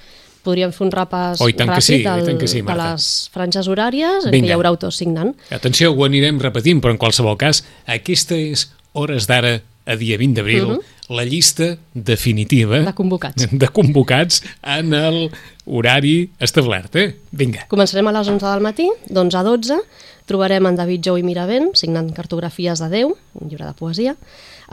podríem 0.43 0.71
fer 0.71 0.85
un 0.85 0.91
repàs 0.91 1.41
Oh, 1.41 1.45
que 1.47 1.65
ràpid 1.65 1.81
sí, 1.81 2.03
del, 2.03 2.37
que 2.37 2.47
sí, 2.47 2.61
de 2.61 2.75
les 2.75 3.29
franges 3.33 3.67
horàries 3.67 4.25
en 4.25 4.31
Vinga. 4.31 4.45
què 4.45 4.49
hi 4.49 4.53
haurà 4.55 4.69
autors 4.69 4.95
signant. 4.95 5.33
Atenció, 5.51 5.91
ho 5.91 6.05
anirem 6.05 6.39
repetint, 6.39 6.79
però 6.81 6.91
en 6.91 6.97
qualsevol 6.97 7.35
cas, 7.37 7.65
aquesta 7.85 8.35
és 8.35 8.69
hores 8.97 9.27
d'ara, 9.29 9.61
a 9.87 9.95
dia 9.95 10.17
20 10.19 10.35
d'abril, 10.35 10.79
la 11.07 11.23
llista 11.23 11.77
definitiva 11.93 12.81
Mhm. 12.81 12.85
De 12.89 12.93
convocats. 12.97 13.47
de 13.63 13.67
convocats 13.69 14.41
en 14.63 14.93
el 14.93 15.29
horari 15.65 16.29
establert. 16.39 16.95
Eh? 16.99 17.15
Vinga. 17.31 17.67
Començarem 17.71 18.07
a 18.09 18.11
les 18.17 18.27
11 18.27 18.43
del 18.51 18.65
matí, 18.65 18.89
d'11 19.07 19.39
a 19.39 19.43
12 19.47 19.79
trobarem 20.27 20.65
en 20.67 20.75
David 20.75 21.05
Jou 21.07 21.15
i 21.15 21.23
Miravent 21.23 21.69
signant 21.79 22.09
cartografies 22.11 22.81
de 22.83 22.89
Déu, 22.91 23.13
un 23.39 23.47
llibre 23.47 23.63
de 23.63 23.71
poesia, 23.79 24.17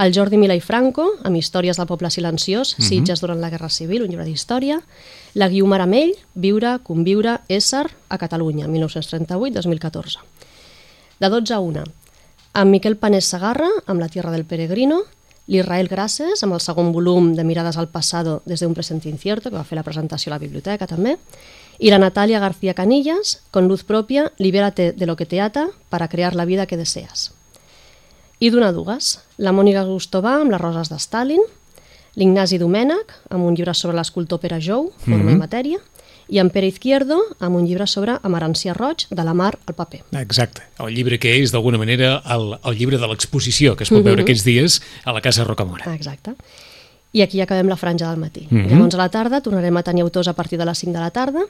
el 0.03 0.11
Jordi 0.11 0.35
Milà 0.37 0.57
i 0.59 0.61
Franco, 0.61 1.05
amb 1.23 1.39
històries 1.39 1.79
del 1.79 1.87
poble 1.87 2.11
silenciós, 2.11 2.73
Sitges 2.83 3.21
durant 3.23 3.39
la 3.39 3.51
Guerra 3.53 3.69
Civil, 3.71 4.03
un 4.03 4.11
llibre 4.11 4.27
d'història, 4.27 4.81
la 5.39 5.47
Guiu 5.49 5.69
Maramell, 5.71 6.17
Viure, 6.35 6.81
conviure, 6.83 7.37
ésser 7.47 7.87
a 8.09 8.19
Catalunya, 8.19 8.67
1938-2014. 8.67 10.19
De 11.21 11.31
12 11.31 11.55
a 11.55 11.61
1, 11.61 11.85
amb 12.55 12.71
Miquel 12.71 12.97
Panés 12.97 13.27
Sagarra, 13.27 13.69
amb 13.87 14.01
La 14.01 14.09
tierra 14.09 14.31
del 14.31 14.47
peregrino, 14.47 15.03
l'Israel 15.51 15.89
Grasses, 15.91 16.41
amb 16.47 16.55
el 16.55 16.63
segon 16.63 16.93
volum 16.95 17.35
de 17.35 17.45
Mirades 17.45 17.77
al 17.77 17.91
passado 17.91 18.41
des 18.47 18.63
d'un 18.63 18.75
present 18.75 19.03
incierto, 19.05 19.51
que 19.51 19.59
va 19.59 19.67
fer 19.67 19.77
la 19.77 19.85
presentació 19.85 20.31
a 20.31 20.37
la 20.37 20.41
biblioteca 20.41 20.87
també, 20.87 21.19
i 21.79 21.91
la 21.91 21.99
Natalia 21.99 22.39
García 22.39 22.73
Canillas, 22.75 23.41
con 23.51 23.67
luz 23.69 23.83
propia, 23.83 24.33
libérate 24.39 24.93
de 24.93 25.07
lo 25.07 25.17
que 25.17 25.27
te 25.27 25.41
ata 25.41 25.69
para 25.91 26.09
crear 26.09 26.35
la 26.35 26.45
vida 26.45 26.67
que 26.67 26.79
deseas. 26.79 27.33
I 28.39 28.51
d'una 28.51 28.73
dues, 28.73 29.19
la 29.37 29.53
Mònica 29.53 29.83
Gustova 29.85 30.39
amb 30.39 30.55
les 30.55 30.61
roses 30.61 30.89
de 30.89 30.99
Stalin, 31.03 31.43
l'Ignasi 32.15 32.59
Domènech 32.63 33.11
amb 33.31 33.45
un 33.45 33.59
llibre 33.59 33.75
sobre 33.75 33.97
l'escultor 33.99 34.39
Pere 34.39 34.61
Jou, 34.63 34.93
Forma 35.03 35.35
i 35.35 35.39
matèria, 35.39 35.83
i 36.29 36.41
en 36.43 36.51
Pere 36.51 36.69
Izquierdo 36.71 37.19
amb 37.39 37.57
un 37.59 37.67
llibre 37.69 37.87
sobre 37.91 38.19
Amarància 38.23 38.75
Roig, 38.75 39.07
de 39.11 39.25
la 39.25 39.35
mar 39.35 39.55
al 39.67 39.75
paper. 39.75 40.03
Exacte. 40.21 40.63
El 40.79 40.95
llibre 40.95 41.19
que 41.21 41.37
és, 41.41 41.53
d'alguna 41.53 41.79
manera, 41.79 42.17
el, 42.35 42.55
el 42.65 42.79
llibre 42.79 42.99
de 42.99 43.09
l'exposició, 43.11 43.77
que 43.77 43.85
es 43.85 43.93
pot 43.93 44.05
veure 44.05 44.25
aquests 44.25 44.45
dies 44.47 44.81
a 45.05 45.13
la 45.13 45.25
Casa 45.25 45.45
Rocamora. 45.45 45.93
Exacte. 45.95 46.37
I 47.15 47.23
aquí 47.23 47.39
acabem 47.41 47.69
la 47.71 47.77
franja 47.79 48.09
del 48.11 48.19
matí. 48.19 48.49
Mhm. 48.51 48.73
Llavors 48.73 48.95
a 48.97 48.99
la 48.99 49.09
tarda 49.09 49.41
tornarem 49.41 49.77
a 49.77 49.85
tenir 49.87 50.03
autors 50.03 50.27
a 50.27 50.33
partir 50.33 50.59
de 50.59 50.65
les 50.67 50.79
5 50.79 50.93
de 50.93 50.99
la 50.99 51.13
tarda. 51.13 51.45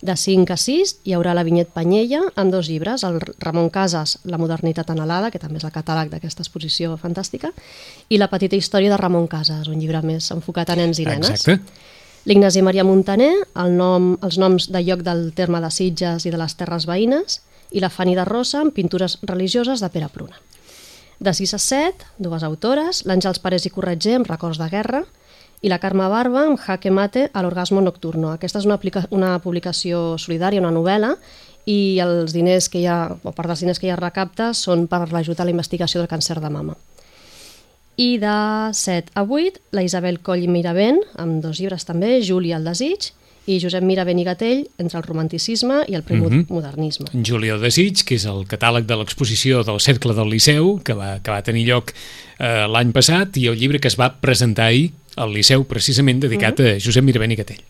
De 0.00 0.16
5 0.16 0.54
a 0.54 0.56
6 0.56 1.00
hi 1.04 1.12
haurà 1.12 1.34
la 1.34 1.42
Vinyet 1.44 1.68
Panyella 1.68 2.22
amb 2.36 2.50
dos 2.50 2.68
llibres, 2.68 3.04
el 3.04 3.20
Ramon 3.38 3.68
Casas, 3.68 4.18
La 4.24 4.38
modernitat 4.38 4.88
anhelada, 4.88 5.30
que 5.30 5.38
també 5.38 5.58
és 5.58 5.64
el 5.64 5.72
catàleg 5.72 6.08
d'aquesta 6.08 6.40
exposició 6.40 6.96
fantàstica, 6.96 7.52
i 8.08 8.16
La 8.16 8.30
petita 8.30 8.56
història 8.56 8.88
de 8.88 8.96
Ramon 8.96 9.28
Casas, 9.28 9.68
un 9.68 9.78
llibre 9.78 10.00
més 10.00 10.30
enfocat 10.30 10.70
a 10.70 10.76
nens 10.76 10.98
i 10.98 11.04
nenes. 11.04 11.28
Exacte. 11.28 11.60
L'Ignasi 12.28 12.60
Maria 12.60 12.84
Montaner, 12.84 13.32
el 13.56 13.76
nom, 13.78 14.10
els 14.20 14.36
noms 14.36 14.66
de 14.68 14.82
lloc 14.84 15.00
del 15.06 15.30
terme 15.32 15.60
de 15.64 15.70
Sitges 15.72 16.26
i 16.28 16.32
de 16.32 16.36
les 16.36 16.52
terres 16.52 16.84
veïnes, 16.84 17.38
i 17.72 17.80
la 17.80 17.88
Fanny 17.88 18.12
de 18.18 18.26
Rosa 18.28 18.60
amb 18.60 18.74
pintures 18.76 19.16
religioses 19.22 19.80
de 19.80 19.88
Pere 19.88 20.10
Pruna. 20.12 20.36
De 21.20 21.32
6 21.32 21.54
a 21.56 21.60
7, 21.64 22.10
dues 22.18 22.44
autores, 22.44 23.04
l'Àngels 23.08 23.40
Parés 23.40 23.64
i 23.64 23.72
Corretger 23.72 24.18
amb 24.18 24.28
records 24.28 24.60
de 24.60 24.68
guerra 24.68 25.02
i 25.64 25.72
la 25.72 25.80
Carme 25.80 26.08
Barba 26.12 26.44
amb 26.48 26.60
Jaque 26.60 26.92
Mate 26.92 27.26
a 27.32 27.42
l'orgasmo 27.44 27.80
nocturno. 27.80 28.34
Aquesta 28.34 28.60
és 28.60 28.68
una, 28.68 28.78
una 29.10 29.34
publicació 29.40 30.18
solidària, 30.20 30.60
una 30.60 30.72
novel·la, 30.76 31.14
i 31.68 32.00
els 32.04 32.32
diners 32.36 32.68
que 32.72 32.80
hi 32.80 32.86
ha, 32.88 33.02
o 33.12 33.32
part 33.32 33.48
dels 33.48 33.64
diners 33.64 33.80
que 33.80 33.88
hi 33.88 33.92
ha 33.92 34.00
recapta 34.00 34.52
són 34.56 34.86
per 34.88 35.06
l'ajut 35.08 35.40
a 35.40 35.48
la 35.48 35.52
investigació 35.52 36.00
del 36.00 36.08
càncer 36.08 36.40
de 36.40 36.52
mama. 36.52 36.76
I 38.00 38.16
de 38.16 38.72
7 38.72 39.12
a 39.12 39.22
8, 39.28 39.60
la 39.76 39.82
Isabel 39.84 40.22
Coll 40.24 40.46
i 40.46 40.48
Miravent, 40.48 41.02
amb 41.20 41.42
dos 41.44 41.58
llibres 41.60 41.84
també, 41.84 42.14
Júlia 42.24 42.56
el 42.56 42.64
desig, 42.64 43.10
i 43.44 43.58
Josep 43.60 43.84
Miravent 43.84 44.20
i 44.20 44.24
Gatell, 44.24 44.62
entre 44.80 44.96
el 45.00 45.04
romanticisme 45.04 45.82
i 45.88 45.96
el 45.98 46.04
premodernisme. 46.06 47.10
En 47.12 47.26
Julio 47.26 47.58
Desig, 47.60 48.04
que 48.06 48.16
és 48.16 48.24
el 48.30 48.46
catàleg 48.48 48.86
de 48.88 48.96
l'exposició 49.00 49.60
del 49.66 49.80
Cercle 49.84 50.14
del 50.16 50.32
Liceu, 50.32 50.78
que 50.84 50.96
va, 50.96 51.18
que 51.20 51.34
va 51.34 51.42
tenir 51.44 51.66
lloc 51.68 51.92
eh, 51.92 52.66
l'any 52.72 52.94
passat, 52.96 53.36
i 53.36 53.48
el 53.52 53.60
llibre 53.60 53.80
que 53.82 53.90
es 53.90 53.98
va 54.00 54.12
presentar 54.22 54.70
ahir 54.70 54.90
al 55.20 55.34
Liceu, 55.34 55.66
precisament 55.68 56.22
dedicat 56.24 56.60
a 56.64 56.76
Josep 56.80 57.04
Miravent 57.04 57.36
i 57.36 57.40
Gatell. 57.42 57.64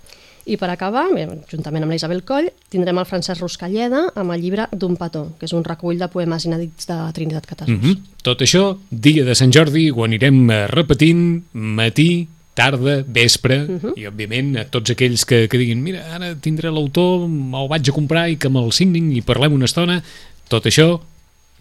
I 0.47 0.57
per 0.57 0.71
acabar, 0.73 1.07
juntament 1.51 1.85
amb 1.85 1.93
la 1.93 1.99
Isabel 1.99 2.23
Coll, 2.25 2.49
tindrem 2.73 2.99
el 2.99 3.07
Francesc 3.09 3.43
Ruscalleda 3.43 4.07
amb 4.15 4.33
el 4.35 4.41
llibre 4.41 4.67
D'un 4.73 4.97
petó, 4.97 5.27
que 5.39 5.47
és 5.47 5.55
un 5.57 5.65
recull 5.67 6.01
de 6.01 6.09
poemes 6.09 6.47
inèdits 6.49 6.89
de 6.89 6.99
Trinitat 7.17 7.47
Catasús. 7.47 7.75
Mm 7.75 7.81
-hmm. 7.81 7.97
Tot 8.23 8.41
això, 8.41 8.77
dia 8.91 9.25
de 9.25 9.35
Sant 9.35 9.53
Jordi, 9.53 9.91
ho 9.91 10.05
anirem 10.05 10.51
eh, 10.51 10.67
repetint, 10.67 11.45
matí, 11.53 12.29
tarda, 12.55 13.05
vespre, 13.07 13.67
i 13.97 14.07
òbviament 14.07 14.57
a 14.59 14.65
tots 14.65 14.91
aquells 14.91 15.25
que, 15.25 15.49
que 15.49 15.59
diguin 15.59 15.83
mira, 15.83 16.03
ara 16.15 16.35
tindré 16.35 16.71
l'autor, 16.71 17.29
me'l 17.29 17.69
vaig 17.69 17.89
a 17.89 17.93
comprar 17.93 18.29
i 18.29 18.37
que 18.37 18.49
me'l 18.49 18.73
signin 18.73 19.13
i 19.13 19.23
parlem 19.23 19.53
una 19.53 19.65
estona, 19.65 20.03
tot 20.49 20.67
això 20.67 21.01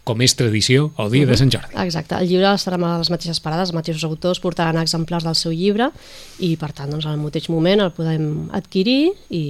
com 0.08 0.22
és 0.25 0.36
tradició 0.38 0.89
el 1.01 1.12
dia 1.13 1.27
de 1.29 1.38
Sant 1.39 1.51
Jordi. 1.53 1.75
Exacte, 1.84 2.18
el 2.18 2.29
llibre 2.29 2.53
estarà 2.53 2.79
amb 2.79 2.88
les 2.88 3.12
mateixes 3.13 3.41
parades, 3.44 3.70
els 3.70 3.77
mateixos 3.77 4.06
autors 4.08 4.41
portaran 4.44 4.79
exemplars 4.82 5.27
del 5.27 5.38
seu 5.38 5.53
llibre 5.56 5.91
i 6.46 6.56
per 6.60 6.72
tant 6.77 6.91
doncs, 6.94 7.08
al 7.10 7.20
mateix 7.22 7.50
moment 7.53 7.84
el 7.86 7.94
podem 7.96 8.50
adquirir 8.56 9.12
i, 9.29 9.44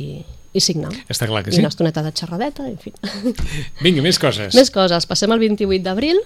i 0.53 0.63
signar. 0.63 0.91
Està 1.07 1.29
clar 1.29 1.45
que 1.45 1.53
I 1.53 1.59
sí. 1.59 1.63
una 1.63 1.71
estoneta 1.71 2.03
de 2.05 2.11
xerradeta, 2.15 2.67
en 2.67 2.77
fi. 2.81 2.93
Vinga, 3.85 4.03
més 4.05 4.19
coses. 4.21 4.55
Més 4.57 4.73
coses, 4.73 5.07
passem 5.09 5.31
al 5.31 5.41
28 5.41 5.85
d'abril 5.85 6.21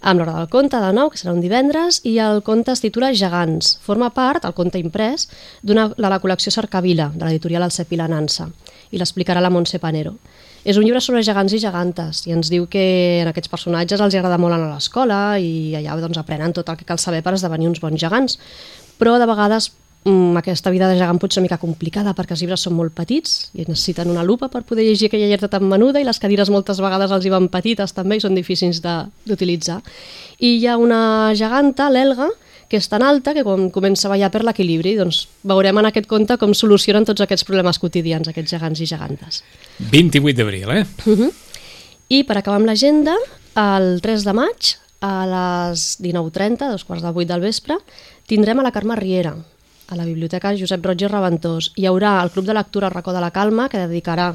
amb 0.00 0.20
l'hora 0.20 0.36
del 0.36 0.48
conte 0.50 0.78
de 0.78 0.90
nou, 0.94 1.10
que 1.10 1.18
serà 1.18 1.32
un 1.34 1.40
divendres, 1.42 2.00
i 2.06 2.18
el 2.22 2.42
conte 2.46 2.70
es 2.70 2.82
titula 2.82 3.10
Gegants. 3.14 3.76
Forma 3.82 4.10
part, 4.14 4.44
el 4.46 4.54
conte 4.54 4.78
imprès, 4.78 5.26
de 5.62 5.74
la 5.74 6.20
col·lecció 6.22 6.54
Cercavila, 6.54 7.10
de 7.14 7.24
l'editorial 7.26 7.66
El 7.66 7.74
Cep 7.74 7.92
i 7.92 7.98
la 7.98 8.08
Nansa, 8.10 8.48
i 8.94 9.00
l'explicarà 9.00 9.42
la 9.42 9.50
Montse 9.50 9.80
Panero. 9.82 10.14
És 10.64 10.76
un 10.76 10.84
llibre 10.84 11.00
sobre 11.04 11.22
gegants 11.26 11.54
i 11.54 11.60
gegantes 11.62 12.24
i 12.26 12.34
ens 12.34 12.50
diu 12.50 12.66
que 12.70 12.84
en 13.22 13.30
aquests 13.30 13.50
personatges 13.52 14.00
els 14.02 14.14
agrada 14.18 14.38
molt 14.40 14.56
anar 14.56 14.70
a 14.70 14.78
l'escola 14.78 15.18
i 15.38 15.76
allà 15.78 15.98
doncs, 16.00 16.18
aprenen 16.18 16.54
tot 16.56 16.68
el 16.68 16.78
que 16.78 16.88
cal 16.88 16.98
saber 16.98 17.22
per 17.22 17.36
esdevenir 17.36 17.68
uns 17.70 17.80
bons 17.80 18.00
gegants. 18.00 18.38
Però 18.98 19.14
de 19.18 19.28
vegades 19.30 19.70
mm, 20.04 20.36
aquesta 20.40 20.72
vida 20.74 20.88
de 20.90 20.98
gegant 20.98 21.20
pot 21.22 21.32
ser 21.32 21.40
una 21.40 21.46
mica 21.46 21.60
complicada 21.62 22.14
perquè 22.18 22.34
els 22.34 22.42
llibres 22.42 22.66
són 22.66 22.74
molt 22.74 22.96
petits 22.96 23.52
i 23.54 23.68
necessiten 23.68 24.10
una 24.10 24.26
lupa 24.26 24.50
per 24.50 24.64
poder 24.66 24.88
llegir 24.88 25.08
aquella 25.08 25.30
lletra 25.30 25.50
tan 25.52 25.68
menuda 25.70 26.02
i 26.02 26.08
les 26.08 26.18
cadires 26.18 26.50
moltes 26.50 26.82
vegades 26.82 27.14
els 27.14 27.24
hi 27.24 27.32
van 27.32 27.48
petites 27.52 27.94
també 27.94 28.18
i 28.18 28.24
són 28.24 28.34
difícils 28.34 28.82
d'utilitzar. 28.82 29.80
I 30.38 30.58
hi 30.58 30.66
ha 30.66 30.76
una 30.78 31.00
geganta, 31.38 31.88
l'Elga, 31.90 32.28
que 32.68 32.76
és 32.76 32.88
tan 32.88 33.02
alta 33.02 33.32
que 33.34 33.44
quan 33.46 33.70
comença 33.72 34.08
a 34.08 34.12
ballar 34.12 34.30
per 34.32 34.42
l'equilibri, 34.44 34.94
doncs 34.98 35.22
veurem 35.48 35.80
en 35.80 35.88
aquest 35.88 36.08
conte 36.10 36.36
com 36.40 36.52
solucionen 36.54 37.06
tots 37.08 37.24
aquests 37.24 37.46
problemes 37.48 37.80
quotidians, 37.80 38.28
aquests 38.28 38.52
gegants 38.56 38.82
i 38.84 38.88
gegantes. 38.90 39.42
28 39.92 40.36
d'abril, 40.36 40.74
eh? 40.76 40.84
I 42.08 42.22
per 42.28 42.38
acabar 42.38 42.60
amb 42.60 42.68
l'agenda, 42.68 43.16
el 43.56 43.98
3 44.04 44.24
de 44.28 44.36
maig, 44.36 44.74
a 45.00 45.12
les 45.30 45.90
19.30, 46.02 46.72
dos 46.72 46.84
quarts 46.84 47.04
de 47.04 47.12
vuit 47.14 47.28
del 47.28 47.44
vespre, 47.44 47.78
tindrem 48.28 48.60
a 48.60 48.66
la 48.66 48.72
Carme 48.74 48.96
Riera, 48.98 49.34
a 49.88 49.96
la 49.96 50.04
Biblioteca 50.04 50.52
Josep 50.58 50.84
Roig 50.84 51.00
i 51.02 51.08
Reventós. 51.08 51.70
Hi 51.76 51.86
haurà 51.88 52.18
el 52.22 52.30
Club 52.30 52.44
de 52.46 52.54
Lectura 52.54 52.90
Racó 52.92 53.12
de 53.12 53.20
la 53.20 53.30
Calma, 53.30 53.68
que 53.72 53.78
dedicarà 53.78 54.34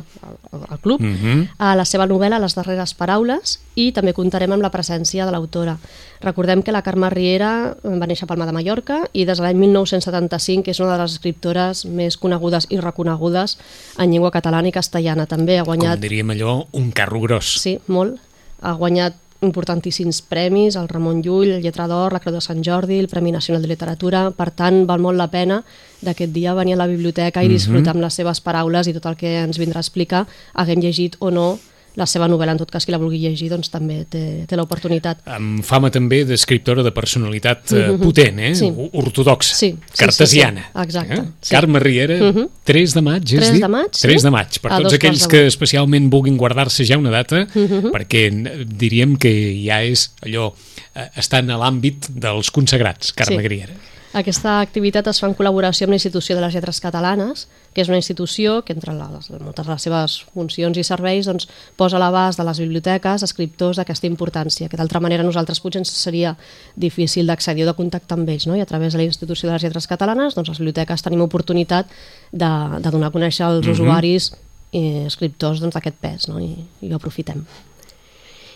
al, 0.70 0.80
club 0.82 1.00
Mhm. 1.02 1.50
a 1.60 1.76
la 1.76 1.86
seva 1.86 2.08
novel·la 2.08 2.40
Les 2.40 2.56
darreres 2.56 2.94
paraules 2.94 3.60
i 3.76 3.92
també 3.92 4.14
comptarem 4.14 4.52
amb 4.52 4.62
la 4.64 4.72
presència 4.72 5.26
de 5.26 5.32
l'autora. 5.32 5.78
Recordem 6.22 6.64
que 6.64 6.72
la 6.72 6.82
Carme 6.82 7.10
Riera 7.10 7.76
va 7.84 8.08
néixer 8.08 8.24
a 8.24 8.28
Palma 8.28 8.46
de 8.46 8.52
Mallorca 8.54 9.04
i 9.14 9.26
des 9.26 9.38
de 9.38 9.44
l'any 9.44 9.58
1975 9.58 10.70
és 10.72 10.80
una 10.80 10.94
de 10.98 11.02
les 11.04 11.14
escriptores 11.14 11.86
més 11.86 12.18
conegudes 12.18 12.68
i 12.70 12.78
reconegudes 12.80 13.58
en 13.98 14.12
llengua 14.12 14.32
catalana 14.32 14.68
i 14.68 14.72
castellana. 14.72 15.26
També 15.28 15.60
ha 15.60 15.64
Com 15.66 15.76
guanyat 15.76 16.00
diríem 16.00 16.30
allò, 16.32 16.66
un 16.72 16.92
carro 16.92 17.20
gros. 17.22 17.60
Sí, 17.62 17.80
molt. 17.88 18.18
Ha 18.62 18.72
guanyat 18.80 19.14
importantíssims 19.44 20.22
premis, 20.30 20.78
el 20.80 20.88
Ramon 20.90 21.22
Llull, 21.22 21.52
el 21.58 21.64
Lletra 21.64 21.88
d'Or, 21.92 22.16
la 22.16 22.22
Creu 22.24 22.36
de 22.36 22.42
Sant 22.42 22.64
Jordi, 22.66 22.98
el 23.00 23.10
Premi 23.12 23.32
Nacional 23.32 23.62
de 23.62 23.72
Literatura, 23.72 24.30
per 24.32 24.50
tant, 24.56 24.84
val 24.90 25.04
molt 25.04 25.20
la 25.20 25.30
pena 25.32 25.62
d'aquest 26.04 26.34
dia 26.34 26.56
venir 26.58 26.78
a 26.78 26.84
la 26.84 26.90
biblioteca 26.90 27.44
i 27.44 27.52
disfrutar 27.52 27.94
amb 27.94 28.04
les 28.04 28.18
seves 28.20 28.42
paraules 28.44 28.88
i 28.88 28.96
tot 28.96 29.06
el 29.12 29.20
que 29.20 29.38
ens 29.44 29.60
vindrà 29.62 29.84
a 29.84 29.86
explicar, 29.86 30.26
haguem 30.54 30.82
llegit 30.84 31.20
o 31.20 31.32
no 31.32 31.48
la 31.96 32.06
seva 32.10 32.28
novel·la, 32.28 32.52
en 32.56 32.58
tot 32.58 32.72
cas 32.74 32.86
qui 32.86 32.92
la 32.92 32.98
vulgui 32.98 33.20
llegir 33.22 33.50
doncs 33.52 33.70
també 33.70 34.06
té, 34.10 34.46
té 34.50 34.56
l'oportunitat. 34.58 35.20
Amb 35.30 35.62
fama 35.64 35.92
també 35.94 36.24
d'escriptora 36.26 36.82
de 36.84 36.92
personalitat 36.92 37.72
eh, 37.74 37.84
potent, 38.02 38.40
eh? 38.40 38.54
Sí. 38.58 38.72
Ortodoxa, 38.94 39.54
Sí, 39.56 39.70
sí, 39.92 40.00
cartesiana. 40.00 40.62
sí, 40.62 40.72
sí. 40.74 40.82
Exacte, 40.88 41.14
Eh? 41.22 41.26
sí. 41.42 41.52
Carme 41.54 41.80
Riera, 41.80 42.18
3 42.66 42.94
de 42.98 43.02
maig, 43.02 43.24
és 43.24 43.40
3 43.40 43.52
dit? 43.54 43.62
de 43.62 43.70
maig, 43.70 43.90
sí. 43.94 44.02
3 44.08 44.24
de 44.24 44.32
maig, 44.32 44.60
per 44.64 44.72
A 44.74 44.80
tots 44.82 44.94
aquells 44.98 45.28
que 45.28 45.46
especialment 45.48 46.10
vulguin 46.10 46.38
guardar-se 46.38 46.86
ja 46.86 46.98
una 46.98 47.12
data, 47.14 47.46
perquè 47.54 48.28
n- 48.32 48.66
diríem 48.66 49.16
que 49.18 49.32
ja 49.66 49.84
és 49.84 50.10
allò, 50.26 50.52
eh, 50.96 51.10
estan 51.18 51.50
a 51.52 51.58
l'àmbit 51.62 52.10
dels 52.10 52.50
consagrats, 52.52 53.14
Carme 53.14 53.42
Sí. 53.42 53.48
Riera. 53.48 53.74
Aquesta 54.14 54.60
activitat 54.62 55.08
es 55.10 55.18
fa 55.18 55.26
en 55.26 55.34
col·laboració 55.34 55.88
amb 55.88 55.96
la 55.96 55.98
Institució 55.98 56.36
de 56.38 56.42
les 56.44 56.54
Lletres 56.54 56.78
Catalanes, 56.84 57.48
que 57.74 57.82
és 57.82 57.90
una 57.90 57.98
institució 57.98 58.60
que, 58.62 58.76
entre 58.78 58.94
les, 58.94 59.32
moltes 59.42 59.66
de 59.66 59.72
les 59.72 59.88
seves 59.88 60.18
funcions 60.36 60.78
i 60.78 60.84
serveis, 60.86 61.26
doncs, 61.26 61.48
posa 61.82 61.98
a 61.98 62.04
l'abast 62.04 62.38
de 62.38 62.46
les 62.46 62.62
biblioteques 62.62 63.26
escriptors 63.26 63.82
d'aquesta 63.82 64.06
importància, 64.06 64.70
que 64.70 64.78
d'altra 64.78 65.02
manera 65.02 65.26
nosaltres 65.26 65.64
potser 65.66 65.82
ens 65.82 65.96
seria 65.98 66.36
difícil 66.78 67.26
d'accedir 67.26 67.66
o 67.66 67.72
de 67.72 67.76
contactar 67.82 68.20
amb 68.20 68.30
ells, 68.30 68.46
no? 68.46 68.54
i 68.54 68.62
a 68.62 68.70
través 68.70 68.94
de 68.94 69.02
la 69.02 69.10
Institució 69.10 69.50
de 69.50 69.58
les 69.58 69.66
Lletres 69.66 69.90
Catalanes, 69.90 70.38
doncs, 70.38 70.54
les 70.54 70.62
biblioteques 70.62 71.02
tenim 71.02 71.26
oportunitat 71.26 71.90
de, 72.32 72.54
de 72.86 72.94
donar 72.94 73.10
a 73.10 73.18
conèixer 73.18 73.50
als 73.50 73.66
usuaris 73.66 74.36
i 74.78 75.08
escriptors 75.10 75.58
doncs, 75.58 75.74
d'aquest 75.74 75.98
pes, 75.98 76.30
no? 76.30 76.38
I, 76.38 76.54
i 76.86 76.94
ho 76.94 77.02
aprofitem. 77.02 77.48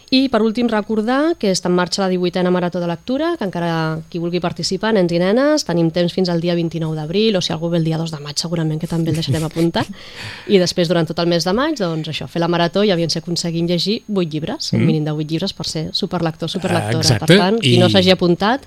I 0.09 0.29
per 0.31 0.39
últim 0.39 0.69
recordar 0.71 1.33
que 1.35 1.49
està 1.51 1.67
en 1.67 1.73
marxa 1.75 2.05
la 2.05 2.07
18a 2.13 2.47
Marató 2.49 2.79
de 2.79 2.87
Lectura, 2.87 3.33
que 3.35 3.43
encara 3.43 3.99
qui 4.07 4.21
vulgui 4.23 4.39
participar, 4.39 4.93
nens 4.95 5.11
i 5.11 5.19
nenes, 5.19 5.65
tenim 5.67 5.89
temps 5.91 6.13
fins 6.15 6.29
al 6.31 6.39
dia 6.39 6.55
29 6.55 6.95
d'abril, 6.95 7.35
o 7.35 7.41
si 7.43 7.51
algú 7.51 7.67
ve 7.73 7.81
el 7.81 7.83
dia 7.83 7.97
2 7.99 8.13
de 8.15 8.21
maig 8.23 8.39
segurament 8.39 8.79
que 8.79 8.87
també 8.87 9.11
el 9.11 9.19
deixarem 9.19 9.43
apuntar. 9.49 9.83
I 10.47 10.61
després 10.63 10.87
durant 10.87 11.09
tot 11.11 11.19
el 11.19 11.27
mes 11.27 11.43
de 11.43 11.51
maig, 11.51 11.75
doncs 11.81 12.07
això, 12.13 12.29
fer 12.31 12.39
la 12.39 12.47
marató 12.47 12.85
i 12.87 12.91
aviam 12.95 13.11
si 13.11 13.19
aconseguim 13.19 13.67
llegir 13.67 13.99
8 14.07 14.29
llibres, 14.31 14.71
un 14.71 14.85
mínim 14.87 15.03
de 15.03 15.11
8 15.11 15.27
llibres 15.27 15.51
per 15.51 15.67
ser 15.67 15.89
superlector, 15.91 16.47
superlectora. 16.55 17.03
Exacte, 17.03 17.25
Per 17.27 17.37
tant, 17.43 17.59
qui 17.59 17.75
i- 17.75 17.81
no 17.83 17.89
s'hagi 17.91 18.15
apuntat, 18.15 18.63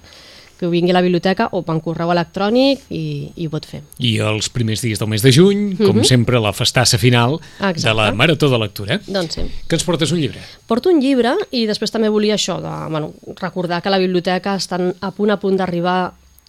que 0.61 0.69
vingui 0.69 0.93
a 0.93 0.99
la 0.99 1.05
biblioteca 1.05 1.49
o 1.57 1.63
per 1.65 1.79
correu 1.81 2.13
electrònic 2.13 2.85
i, 2.93 3.33
i 3.41 3.49
ho 3.49 3.53
pot 3.53 3.65
fer. 3.65 3.81
I 3.97 4.19
els 4.29 4.51
primers 4.53 4.85
dies 4.85 5.01
del 5.01 5.09
mes 5.09 5.25
de 5.25 5.33
juny, 5.33 5.65
com 5.81 6.03
sempre, 6.05 6.41
la 6.43 6.53
festassa 6.57 7.01
final 7.01 7.39
de. 7.41 7.71
Exacte. 7.71 7.97
la 7.97 8.11
Marató 8.13 8.51
de 8.53 8.61
Lectura. 8.61 9.01
Doncs 9.07 9.39
sí. 9.39 9.47
Que 9.67 9.79
ens 9.79 9.87
portes 9.87 10.13
un 10.13 10.21
llibre? 10.21 10.43
Porto 10.69 10.93
un 10.93 11.01
llibre 11.01 11.33
i 11.57 11.65
després 11.71 11.93
també 11.95 12.13
volia 12.13 12.37
això, 12.37 12.61
de, 12.61 12.75
bueno, 12.93 13.15
recordar 13.41 13.81
que 13.81 13.89
a 13.89 13.97
la 13.97 14.03
biblioteca 14.03 14.59
estan 14.61 14.93
a 15.01 15.13
punt 15.17 15.33
a 15.33 15.41
punt 15.41 15.57
d'arribar 15.57 16.01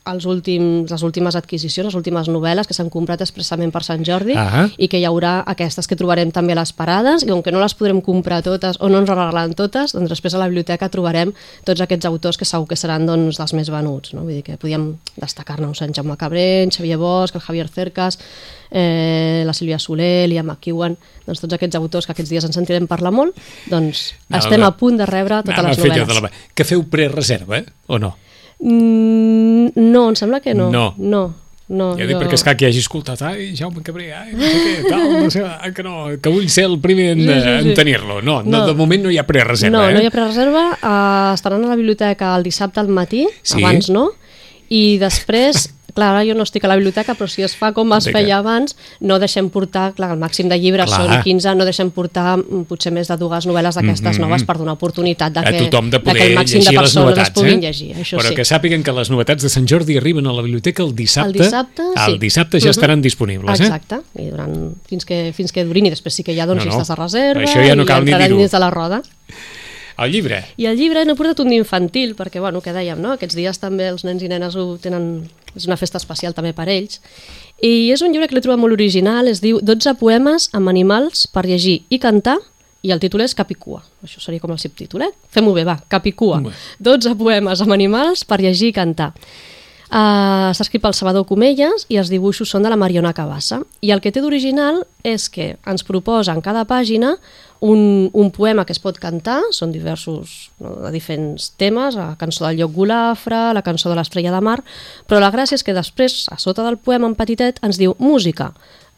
els 0.04 0.26
últims, 0.26 0.90
les 0.90 1.04
últimes 1.06 1.36
adquisicions, 1.38 1.86
les 1.86 1.96
últimes 1.96 2.26
novel·les 2.28 2.66
que 2.66 2.74
s'han 2.74 2.90
comprat 2.90 3.22
expressament 3.22 3.70
per 3.72 3.84
Sant 3.86 4.02
Jordi 4.04 4.34
Ah. 4.36 4.68
i 4.82 4.88
que 4.90 4.98
hi 4.98 5.06
haurà 5.06 5.44
aquestes 5.46 5.86
que 5.88 5.96
trobarem 5.96 6.32
també 6.34 6.54
a 6.54 6.56
les 6.56 6.72
parades 6.74 7.22
i 7.22 7.28
com 7.30 7.44
que 7.44 7.52
no 7.52 7.60
les 7.62 7.76
podrem 7.78 8.02
comprar 8.02 8.42
totes 8.42 8.78
o 8.82 8.90
no 8.90 8.98
ens 8.98 9.08
regalaran 9.10 9.54
totes, 9.54 9.94
doncs 9.94 10.10
després 10.10 10.34
a 10.34 10.40
la 10.40 10.48
biblioteca 10.48 10.90
trobarem 10.90 11.32
tots 11.64 11.82
aquests 11.82 12.06
autors 12.10 12.38
que 12.38 12.46
segur 12.46 12.66
que 12.68 12.76
seran 12.76 13.06
doncs, 13.06 13.38
dels 13.38 13.54
més 13.54 13.70
venuts. 13.70 14.16
No? 14.16 14.22
Vull 14.26 14.40
dir 14.40 14.44
que 14.44 14.58
podíem 14.58 14.96
destacar-ne 15.22 15.68
un 15.68 15.76
Sant 15.76 15.94
Jaume 15.94 16.18
Cabré, 16.18 16.64
en 16.64 16.72
Xavier 16.72 16.98
Bosch, 16.98 17.36
el 17.36 17.42
Javier 17.42 17.68
Cercas, 17.70 18.18
eh, 18.72 19.44
la 19.46 19.54
Sílvia 19.54 19.78
Soler, 19.80 20.28
l'Ian 20.30 20.46
McEwan, 20.48 20.98
doncs 21.28 21.42
tots 21.42 21.54
aquests 21.54 21.76
autors 21.76 22.06
que 22.08 22.14
aquests 22.16 22.30
dies 22.32 22.44
ens 22.48 22.56
sentirem 22.56 22.88
parlar 22.88 23.12
molt, 23.14 23.36
doncs 23.70 24.16
Anava 24.30 24.44
estem 24.48 24.64
a- 24.64 24.68
a 24.68 24.78
punt 24.78 24.98
de 24.98 25.06
rebre 25.06 25.42
totes 25.44 25.54
Anava 25.60 25.70
les 25.70 25.78
novel·les. 25.78 26.22
la... 26.22 26.32
Que 26.56 26.64
feu 26.64 26.84
prereserva, 26.90 27.62
o 27.88 28.00
no? 28.00 28.16
Mm, 28.62 29.72
no, 29.76 30.10
em 30.10 30.16
sembla 30.16 30.40
que 30.40 30.54
no. 30.54 30.70
No. 30.72 30.94
No, 30.98 31.22
no 31.72 31.88
Ja 31.98 32.06
dic 32.06 32.18
perquè 32.20 32.38
és 32.38 32.44
que 32.46 32.54
qui 32.60 32.68
hagi 32.68 32.82
escoltat, 32.84 33.22
ai, 33.26 33.52
Jaume 33.58 33.82
Cabré, 33.86 34.12
ai, 34.14 34.34
no 34.36 34.44
sé 34.46 34.60
què, 34.62 34.90
tal, 34.90 35.06
no 35.24 35.30
sé, 35.34 35.44
ai, 35.48 35.72
que 35.74 35.84
no, 35.88 35.96
que 36.22 36.34
vull 36.34 36.48
ser 36.52 36.66
el 36.70 36.78
primer 36.84 37.12
en, 37.16 37.22
Sí, 37.26 37.34
sí, 37.34 37.42
sí. 37.42 37.70
en 37.72 37.74
tenir-lo. 37.80 38.22
No, 38.22 38.42
no, 38.44 38.60
No. 38.60 38.66
de 38.68 38.74
moment 38.78 39.04
no 39.08 39.12
hi 39.14 39.18
ha 39.18 39.26
prereserva, 39.26 39.78
no, 39.78 39.90
eh? 39.90 39.94
no 39.96 40.02
hi 40.04 40.10
ha 40.10 40.14
prereserva. 40.14 40.66
Uh, 40.82 41.34
estaran 41.34 41.64
a 41.66 41.72
la 41.74 41.76
biblioteca 41.80 42.36
el 42.38 42.44
dissabte 42.44 42.80
al 42.80 42.88
matí, 42.90 43.28
Sí. 43.42 43.64
abans 43.64 43.90
no, 43.90 44.12
i 44.70 44.98
després, 45.02 45.70
clar, 45.94 46.10
ara 46.16 46.26
jo 46.26 46.34
no 46.36 46.44
estic 46.44 46.64
a 46.66 46.68
la 46.68 46.76
biblioteca, 46.76 47.14
però 47.16 47.28
si 47.28 47.44
es 47.44 47.56
fa 47.56 47.72
com 47.74 47.92
es 47.94 48.06
De 48.06 48.12
feia 48.12 48.38
abans, 48.38 48.76
no 49.00 49.20
deixem 49.20 49.50
portar, 49.50 49.94
clar, 49.94 50.12
el 50.14 50.20
màxim 50.20 50.48
de 50.50 50.58
llibres 50.60 50.90
Clar. 50.90 51.00
són 51.02 51.24
15, 51.24 51.56
no 51.56 51.66
deixem 51.66 51.92
portar 51.92 52.38
mm, 52.38 52.64
potser 52.70 52.92
més 52.92 53.08
de 53.08 53.18
dues 53.18 53.46
novel·les 53.48 53.76
d'aquestes 53.76 54.18
Mhm. 54.18 54.22
noves 54.26 54.44
per 54.44 54.58
donar 54.58 54.74
oportunitat 54.74 55.34
de 55.34 55.40
a 55.40 55.44
que, 55.52 55.60
tothom 55.70 55.90
de 55.90 55.98
de 55.98 56.00
poder 56.00 56.16
que 56.18 56.28
el 56.28 56.36
màxim 56.38 56.60
de 56.64 56.72
persones 56.72 56.96
novetats, 56.96 57.30
es 57.30 57.34
puguin 57.36 57.58
eh? 57.60 57.68
llegir, 57.68 57.96
això 57.96 58.18
Però 58.18 58.28
sí. 58.30 58.36
que 58.36 58.46
sàpiguen 58.46 58.84
que 58.84 58.92
les 58.92 59.10
novetats 59.10 59.44
de 59.44 59.50
Sant 59.50 59.68
Jordi 59.68 59.98
arriben 59.98 60.26
a 60.28 60.34
la 60.34 60.42
biblioteca 60.42 60.84
el 60.84 60.96
dissabte. 60.96 61.38
El 61.38 61.44
dissabte, 61.46 61.84
sí. 61.96 62.12
El 62.12 62.20
dissabte 62.20 62.60
ja 62.60 62.66
Mhm. 62.68 62.72
estaran 62.72 63.02
disponibles, 63.02 63.60
eh? 63.60 63.64
Exacte, 63.66 64.02
i 64.20 64.30
durant, 64.30 64.74
fins, 64.88 65.06
que, 65.06 65.32
fins 65.34 65.52
que 65.52 65.64
durin 65.66 65.86
i 65.86 65.90
després 65.90 66.14
sí 66.14 66.24
que 66.24 66.40
ha 66.40 66.46
doncs, 66.46 66.66
No, 66.66 66.72
no. 66.72 66.78
llistes 66.78 66.88
de 66.88 66.96
reserva 66.96 67.42
Això 67.44 67.68
ja 67.68 67.76
no 67.76 67.84
i 67.84 67.86
cal 67.86 68.04
ni 68.06 68.12
entraran 68.12 68.38
dins 68.38 68.52
de 68.52 68.60
la 68.60 68.70
roda. 68.70 69.02
El 70.02 70.16
llibre. 70.16 70.42
I 70.58 70.68
el 70.70 70.80
llibre 70.80 71.04
n'he 71.06 71.16
portat 71.18 71.44
un 71.44 71.52
d'infantil, 71.54 72.16
perquè, 72.18 72.42
bueno, 72.42 72.62
que 72.64 72.74
dèiem, 72.74 73.00
no? 73.02 73.14
Aquests 73.16 73.38
dies 73.38 73.62
també 73.62 73.90
els 73.92 74.06
nens 74.08 74.24
i 74.24 74.32
nenes 74.32 74.58
ho 74.58 74.74
tenen... 74.82 75.28
És 75.52 75.66
una 75.68 75.76
festa 75.76 76.00
especial 76.00 76.32
també 76.32 76.54
per 76.56 76.70
ells. 76.72 77.02
I 77.60 77.92
és 77.92 78.02
un 78.02 78.14
llibre 78.14 78.30
que 78.32 78.38
l'he 78.38 78.44
trobat 78.44 78.62
molt 78.62 78.74
original, 78.74 79.28
es 79.28 79.42
diu 79.44 79.60
12 79.60 79.98
poemes 80.00 80.48
amb 80.56 80.72
animals 80.72 81.26
per 81.28 81.44
llegir 81.44 81.82
i 81.92 82.00
cantar, 82.00 82.38
i 82.82 82.94
el 82.96 83.02
títol 83.04 83.22
és 83.26 83.36
Capicua. 83.38 83.84
Això 84.02 84.24
seria 84.24 84.42
com 84.42 84.54
el 84.56 84.62
subtítol, 84.64 85.04
eh? 85.06 85.12
Fem-ho 85.30 85.54
bé, 85.54 85.66
va, 85.68 85.76
Capicua. 85.92 86.40
Bé. 86.48 86.56
12 86.82 87.14
poemes 87.20 87.62
amb 87.62 87.76
animals 87.76 88.24
per 88.26 88.40
llegir 88.42 88.72
i 88.72 88.78
cantar. 88.80 89.12
Uh, 89.92 90.54
S'ha 90.56 90.64
escrit 90.64 90.80
pel 90.80 90.94
Salvador 90.96 91.26
Comelles 91.28 91.84
i 91.92 91.98
els 92.00 92.08
dibuixos 92.08 92.48
són 92.54 92.64
de 92.64 92.70
la 92.72 92.78
Mariona 92.80 93.12
Cabassa. 93.12 93.58
I 93.84 93.92
el 93.92 94.00
que 94.00 94.14
té 94.16 94.22
d'original 94.24 94.86
és 95.04 95.26
que 95.28 95.58
ens 95.68 95.84
proposa 95.84 96.32
en 96.32 96.40
cada 96.40 96.64
pàgina 96.64 97.18
un, 97.60 98.08
un 98.16 98.30
poema 98.32 98.64
que 98.64 98.72
es 98.72 98.80
pot 98.80 98.96
cantar, 99.04 99.42
són 99.52 99.74
diversos, 99.76 100.48
no, 100.64 100.78
de 100.86 100.94
diferents 100.96 101.50
temes, 101.60 102.00
la 102.00 102.16
cançó 102.22 102.48
del 102.48 102.62
lloc 102.64 102.72
Golafre, 102.80 103.42
la 103.52 103.66
cançó 103.68 103.92
de 103.92 104.00
l'estrella 104.00 104.32
de 104.32 104.42
mar, 104.42 104.62
però 105.12 105.20
la 105.20 105.30
gràcia 105.34 105.60
és 105.60 105.68
que 105.68 105.76
després, 105.76 106.24
a 106.32 106.40
sota 106.40 106.64
del 106.64 106.80
poema 106.80 107.12
en 107.12 107.20
petitet, 107.20 107.60
ens 107.60 107.78
diu 107.78 107.94
música, 108.00 108.54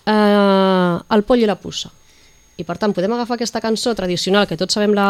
eh, 0.06 0.96
el 1.10 1.26
poll 1.26 1.42
i 1.42 1.50
la 1.50 1.58
puça. 1.58 1.90
I 2.54 2.64
per 2.64 2.78
tant 2.78 2.94
podem 2.94 3.12
agafar 3.16 3.36
aquesta 3.40 3.60
cançó 3.66 3.96
tradicional 3.98 4.46
que 4.46 4.62
tots 4.62 4.78
sabem 4.78 4.94
la... 4.94 5.08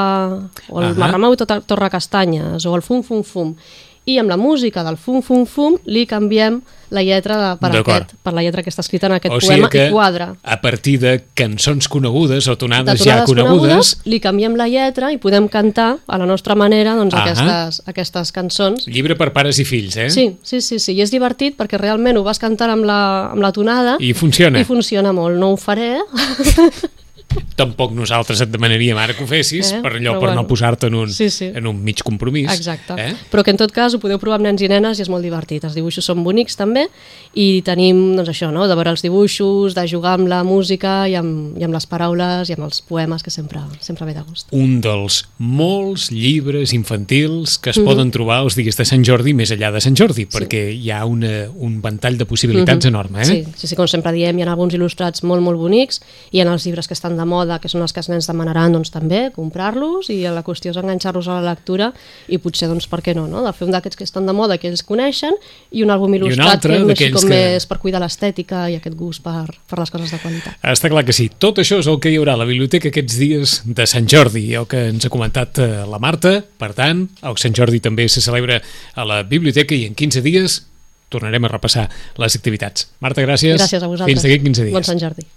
o 0.71 0.79
el 0.79 0.93
Ahà. 0.93 0.99
Marramau 1.01 1.35
i 1.35 1.43
tot 1.43 1.51
Torre 1.67 1.91
Castanyes 1.91 2.63
o 2.63 2.77
el 2.77 2.81
Fum 2.81 3.03
Fum 3.03 3.19
Fum 3.27 3.57
i 4.05 4.17
amb 4.19 4.29
la 4.29 4.38
música 4.38 4.83
del 4.83 4.98
Fum 4.98 5.22
Fum 5.24 5.45
Fum 5.48 5.77
li 5.86 6.05
canviem 6.10 6.62
la 6.93 7.01
lletra 7.01 7.38
de, 7.39 7.50
per, 7.57 7.72
aquest, 7.79 8.12
per 8.22 8.33
la 8.36 8.43
lletra 8.45 8.62
que 8.62 8.69
està 8.69 8.83
escrita 8.83 9.07
en 9.10 9.15
aquest 9.15 9.33
o 9.33 9.39
sigui 9.41 9.63
poema 9.63 9.69
que 9.74 9.88
i 9.88 9.91
quadra. 9.91 10.27
a 10.43 10.57
partir 10.62 11.00
de 11.01 11.15
cançons 11.33 11.88
conegudes 11.89 12.45
o 12.48 12.53
De 12.53 12.62
tonades, 12.62 13.00
ja 13.01 13.24
tonades 13.24 13.31
conegudes, 13.31 13.93
li 14.05 14.19
canviem 14.22 14.57
la 14.60 14.67
lletra 14.69 15.10
i 15.12 15.17
podem 15.17 15.48
cantar 15.50 15.98
a 16.05 16.19
la 16.22 16.27
nostra 16.29 16.53
manera 16.60 16.93
doncs, 17.00 17.15
aquestes, 17.17 17.81
aquestes 17.89 18.31
cançons. 18.36 18.86
llibre 18.88 19.15
per 19.17 19.31
pares 19.33 19.57
i 19.57 19.65
fills, 19.65 19.98
eh? 19.98 20.10
Sí, 20.13 20.36
sí, 20.43 20.62
sí, 20.62 20.77
sí, 20.77 20.93
i 20.93 21.01
és 21.01 21.10
divertit 21.10 21.57
perquè 21.57 21.79
realment 21.81 22.19
ho 22.19 22.24
vas 22.27 22.38
cantant 22.38 22.75
amb 22.75 22.86
la, 22.86 23.31
amb 23.31 23.41
la 23.41 23.51
tonada 23.55 23.98
I 24.00 24.13
funciona. 24.13 24.60
i 24.60 24.67
funciona 24.67 25.13
molt. 25.15 25.39
No 25.39 25.53
ho 25.53 25.57
faré, 25.57 25.95
tampoc 27.55 27.91
nosaltres 27.95 28.41
et 28.41 28.50
demanaríem 28.51 28.98
ara 28.98 29.13
que 29.13 29.24
ho 29.24 29.27
fessis, 29.27 29.72
Eh, 29.74 29.81
per 29.81 29.93
allò, 29.93 30.13
però 30.17 30.19
per 30.19 30.29
no 30.29 30.41
bueno. 30.43 30.48
posar-te 30.48 30.88
en, 30.88 30.95
un, 30.95 31.10
Sí, 31.10 31.29
sí. 31.29 31.51
en 31.53 31.67
un 31.67 31.83
mig 31.83 32.01
compromís. 32.03 32.51
Exacte. 32.53 32.93
Eh? 32.98 33.13
Però 33.31 33.43
que 33.43 33.51
en 33.51 33.57
tot 33.57 33.72
cas 33.72 33.93
ho 33.93 34.00
podeu 34.00 34.19
provar 34.19 34.39
amb 34.39 34.45
nens 34.48 34.62
i 34.62 34.67
nenes 34.67 35.00
i 35.00 35.01
és 35.03 35.10
molt 35.10 35.24
divertit. 35.24 35.63
Els 35.63 35.75
dibuixos 35.75 36.05
són 36.05 36.24
bonics 36.24 36.55
també 36.55 36.88
i 37.36 37.62
tenim 37.65 38.15
doncs 38.15 38.29
això, 38.29 38.51
no? 38.53 38.67
de 38.67 38.75
veure 38.75 38.91
els 38.91 39.01
dibuixos, 39.01 39.74
de 39.75 39.88
jugar 39.88 40.15
amb 40.19 40.27
la 40.27 40.43
música 40.43 41.07
i 41.10 41.15
amb, 41.15 41.57
i 41.60 41.63
amb 41.65 41.74
les 41.74 41.86
paraules 41.86 42.50
i 42.50 42.53
amb 42.53 42.63
els 42.65 42.81
poemes 42.81 43.24
que 43.24 43.29
sempre, 43.31 43.60
sempre 43.81 44.05
ve 44.05 44.13
de 44.13 44.22
gust. 44.22 44.48
un 44.51 44.79
dels 44.81 45.24
molts 45.38 46.10
llibres 46.12 46.74
infantils 46.74 47.57
que 47.60 47.72
es 47.74 47.79
poden 47.83 48.12
trobar 48.13 48.39
els 48.45 48.55
dies 48.55 48.77
de 48.79 48.86
Sant 48.88 49.03
Jordi 49.03 49.33
més 49.36 49.51
enllà 49.51 49.72
de 49.75 49.81
Sant 49.83 49.95
Jordi, 50.00 50.25
perquè 50.31 50.63
hi 50.72 50.89
ha 50.93 51.03
una, 51.05 51.50
un 51.53 51.81
ventall 51.83 52.17
de 52.17 52.25
possibilitats 52.29 52.86
enorme. 52.89 53.22
Eh? 53.22 53.25
Sí, 53.25 53.43
sí, 53.57 53.67
sí, 53.67 53.75
com 53.75 53.88
sempre 53.91 54.13
diem, 54.15 54.38
hi 54.39 54.45
ha 54.45 54.50
alguns 54.53 54.74
il·lustrats 54.77 55.24
molt, 55.27 55.43
molt 55.43 55.60
bonics, 55.60 56.00
hi 56.31 56.39
ha 56.39 56.48
els 56.48 56.65
llibres 56.65 56.88
que 56.88 56.95
estan 56.95 57.17
de 57.17 57.25
moda, 57.25 57.42
que 57.62 57.69
són 57.71 57.81
els 57.85 57.93
que 57.93 58.00
els 58.01 58.09
nens 58.09 58.27
demanaran, 58.29 58.73
doncs 58.75 58.91
també, 58.93 59.29
comprar-los, 59.35 60.09
i 60.13 60.21
la 60.31 60.43
qüestió 60.43 60.71
és 60.73 60.77
enganxar-los 60.79 61.27
a 61.27 61.39
la 61.41 61.53
lectura, 61.53 61.91
i 62.27 62.39
potser, 62.41 62.67
doncs, 62.71 62.88
per 62.91 63.01
què 63.05 63.13
no, 63.15 63.27
no? 63.27 63.43
de 63.45 63.51
fer 63.53 63.67
un 63.67 63.73
d'aquests 63.75 64.00
que 64.00 64.03
estan 64.07 64.25
de 64.29 64.33
moda, 64.33 64.57
que 64.57 64.67
ells 64.71 64.83
coneixen, 64.88 65.35
i 65.71 65.83
un 65.85 65.91
àlbum 65.93 66.15
il·lustrat 66.17 66.57
altre 66.57 66.79
que 66.95 67.09
és 67.09 67.13
com 67.13 67.27
que- 67.27 67.29
més 67.35 67.65
per 67.69 67.77
cuidar 67.83 68.01
l'estètica 68.03 68.65
i 68.71 68.75
aquest 68.79 68.95
gust 69.00 69.23
per, 69.23 69.45
per 69.69 69.79
les 69.79 69.91
coses 69.93 70.12
de 70.12 70.19
qualitat. 70.23 70.57
Està 70.63 70.89
clar 70.89 71.05
que 71.05 71.13
sí. 71.13 71.29
Tot 71.38 71.59
això 71.63 71.79
és 71.79 71.88
el 71.88 72.00
que 72.00 72.12
hi 72.12 72.17
haurà 72.21 72.33
a 72.38 72.41
la 72.43 72.45
biblioteca 72.50 72.89
aquests 72.89 73.17
dies 73.19 73.62
de 73.65 73.88
Sant 73.88 74.07
Jordi, 74.09 74.53
el 74.55 74.67
que 74.67 74.88
ens 74.89 75.05
ha 75.05 75.09
comentat 75.13 75.59
eh, 75.59 75.71
la 75.89 76.00
Marta. 76.00 76.38
Per 76.59 76.73
tant, 76.77 77.07
el 77.23 77.38
Sant 77.41 77.55
Jordi 77.57 77.79
també 77.83 78.07
se 78.09 78.21
celebra 78.21 78.62
a 78.95 79.05
la 79.07 79.23
biblioteca 79.23 79.75
i 79.75 79.85
en 79.88 79.95
15 79.95 80.21
dies 80.25 80.62
tornarem 81.13 81.45
a 81.45 81.51
repassar 81.51 81.88
les 82.17 82.35
activitats. 82.39 82.88
Marta, 83.03 83.21
gràcies. 83.21 83.59
Gràcies 83.59 83.83
a 83.83 83.88
vosaltres. 83.88 84.13
Fins 84.13 84.25
d'aquí 84.25 84.39
15 84.47 84.63
dies. 84.65 84.73
Bon 84.73 84.83
Sant 84.88 85.01
Jordi. 85.01 85.25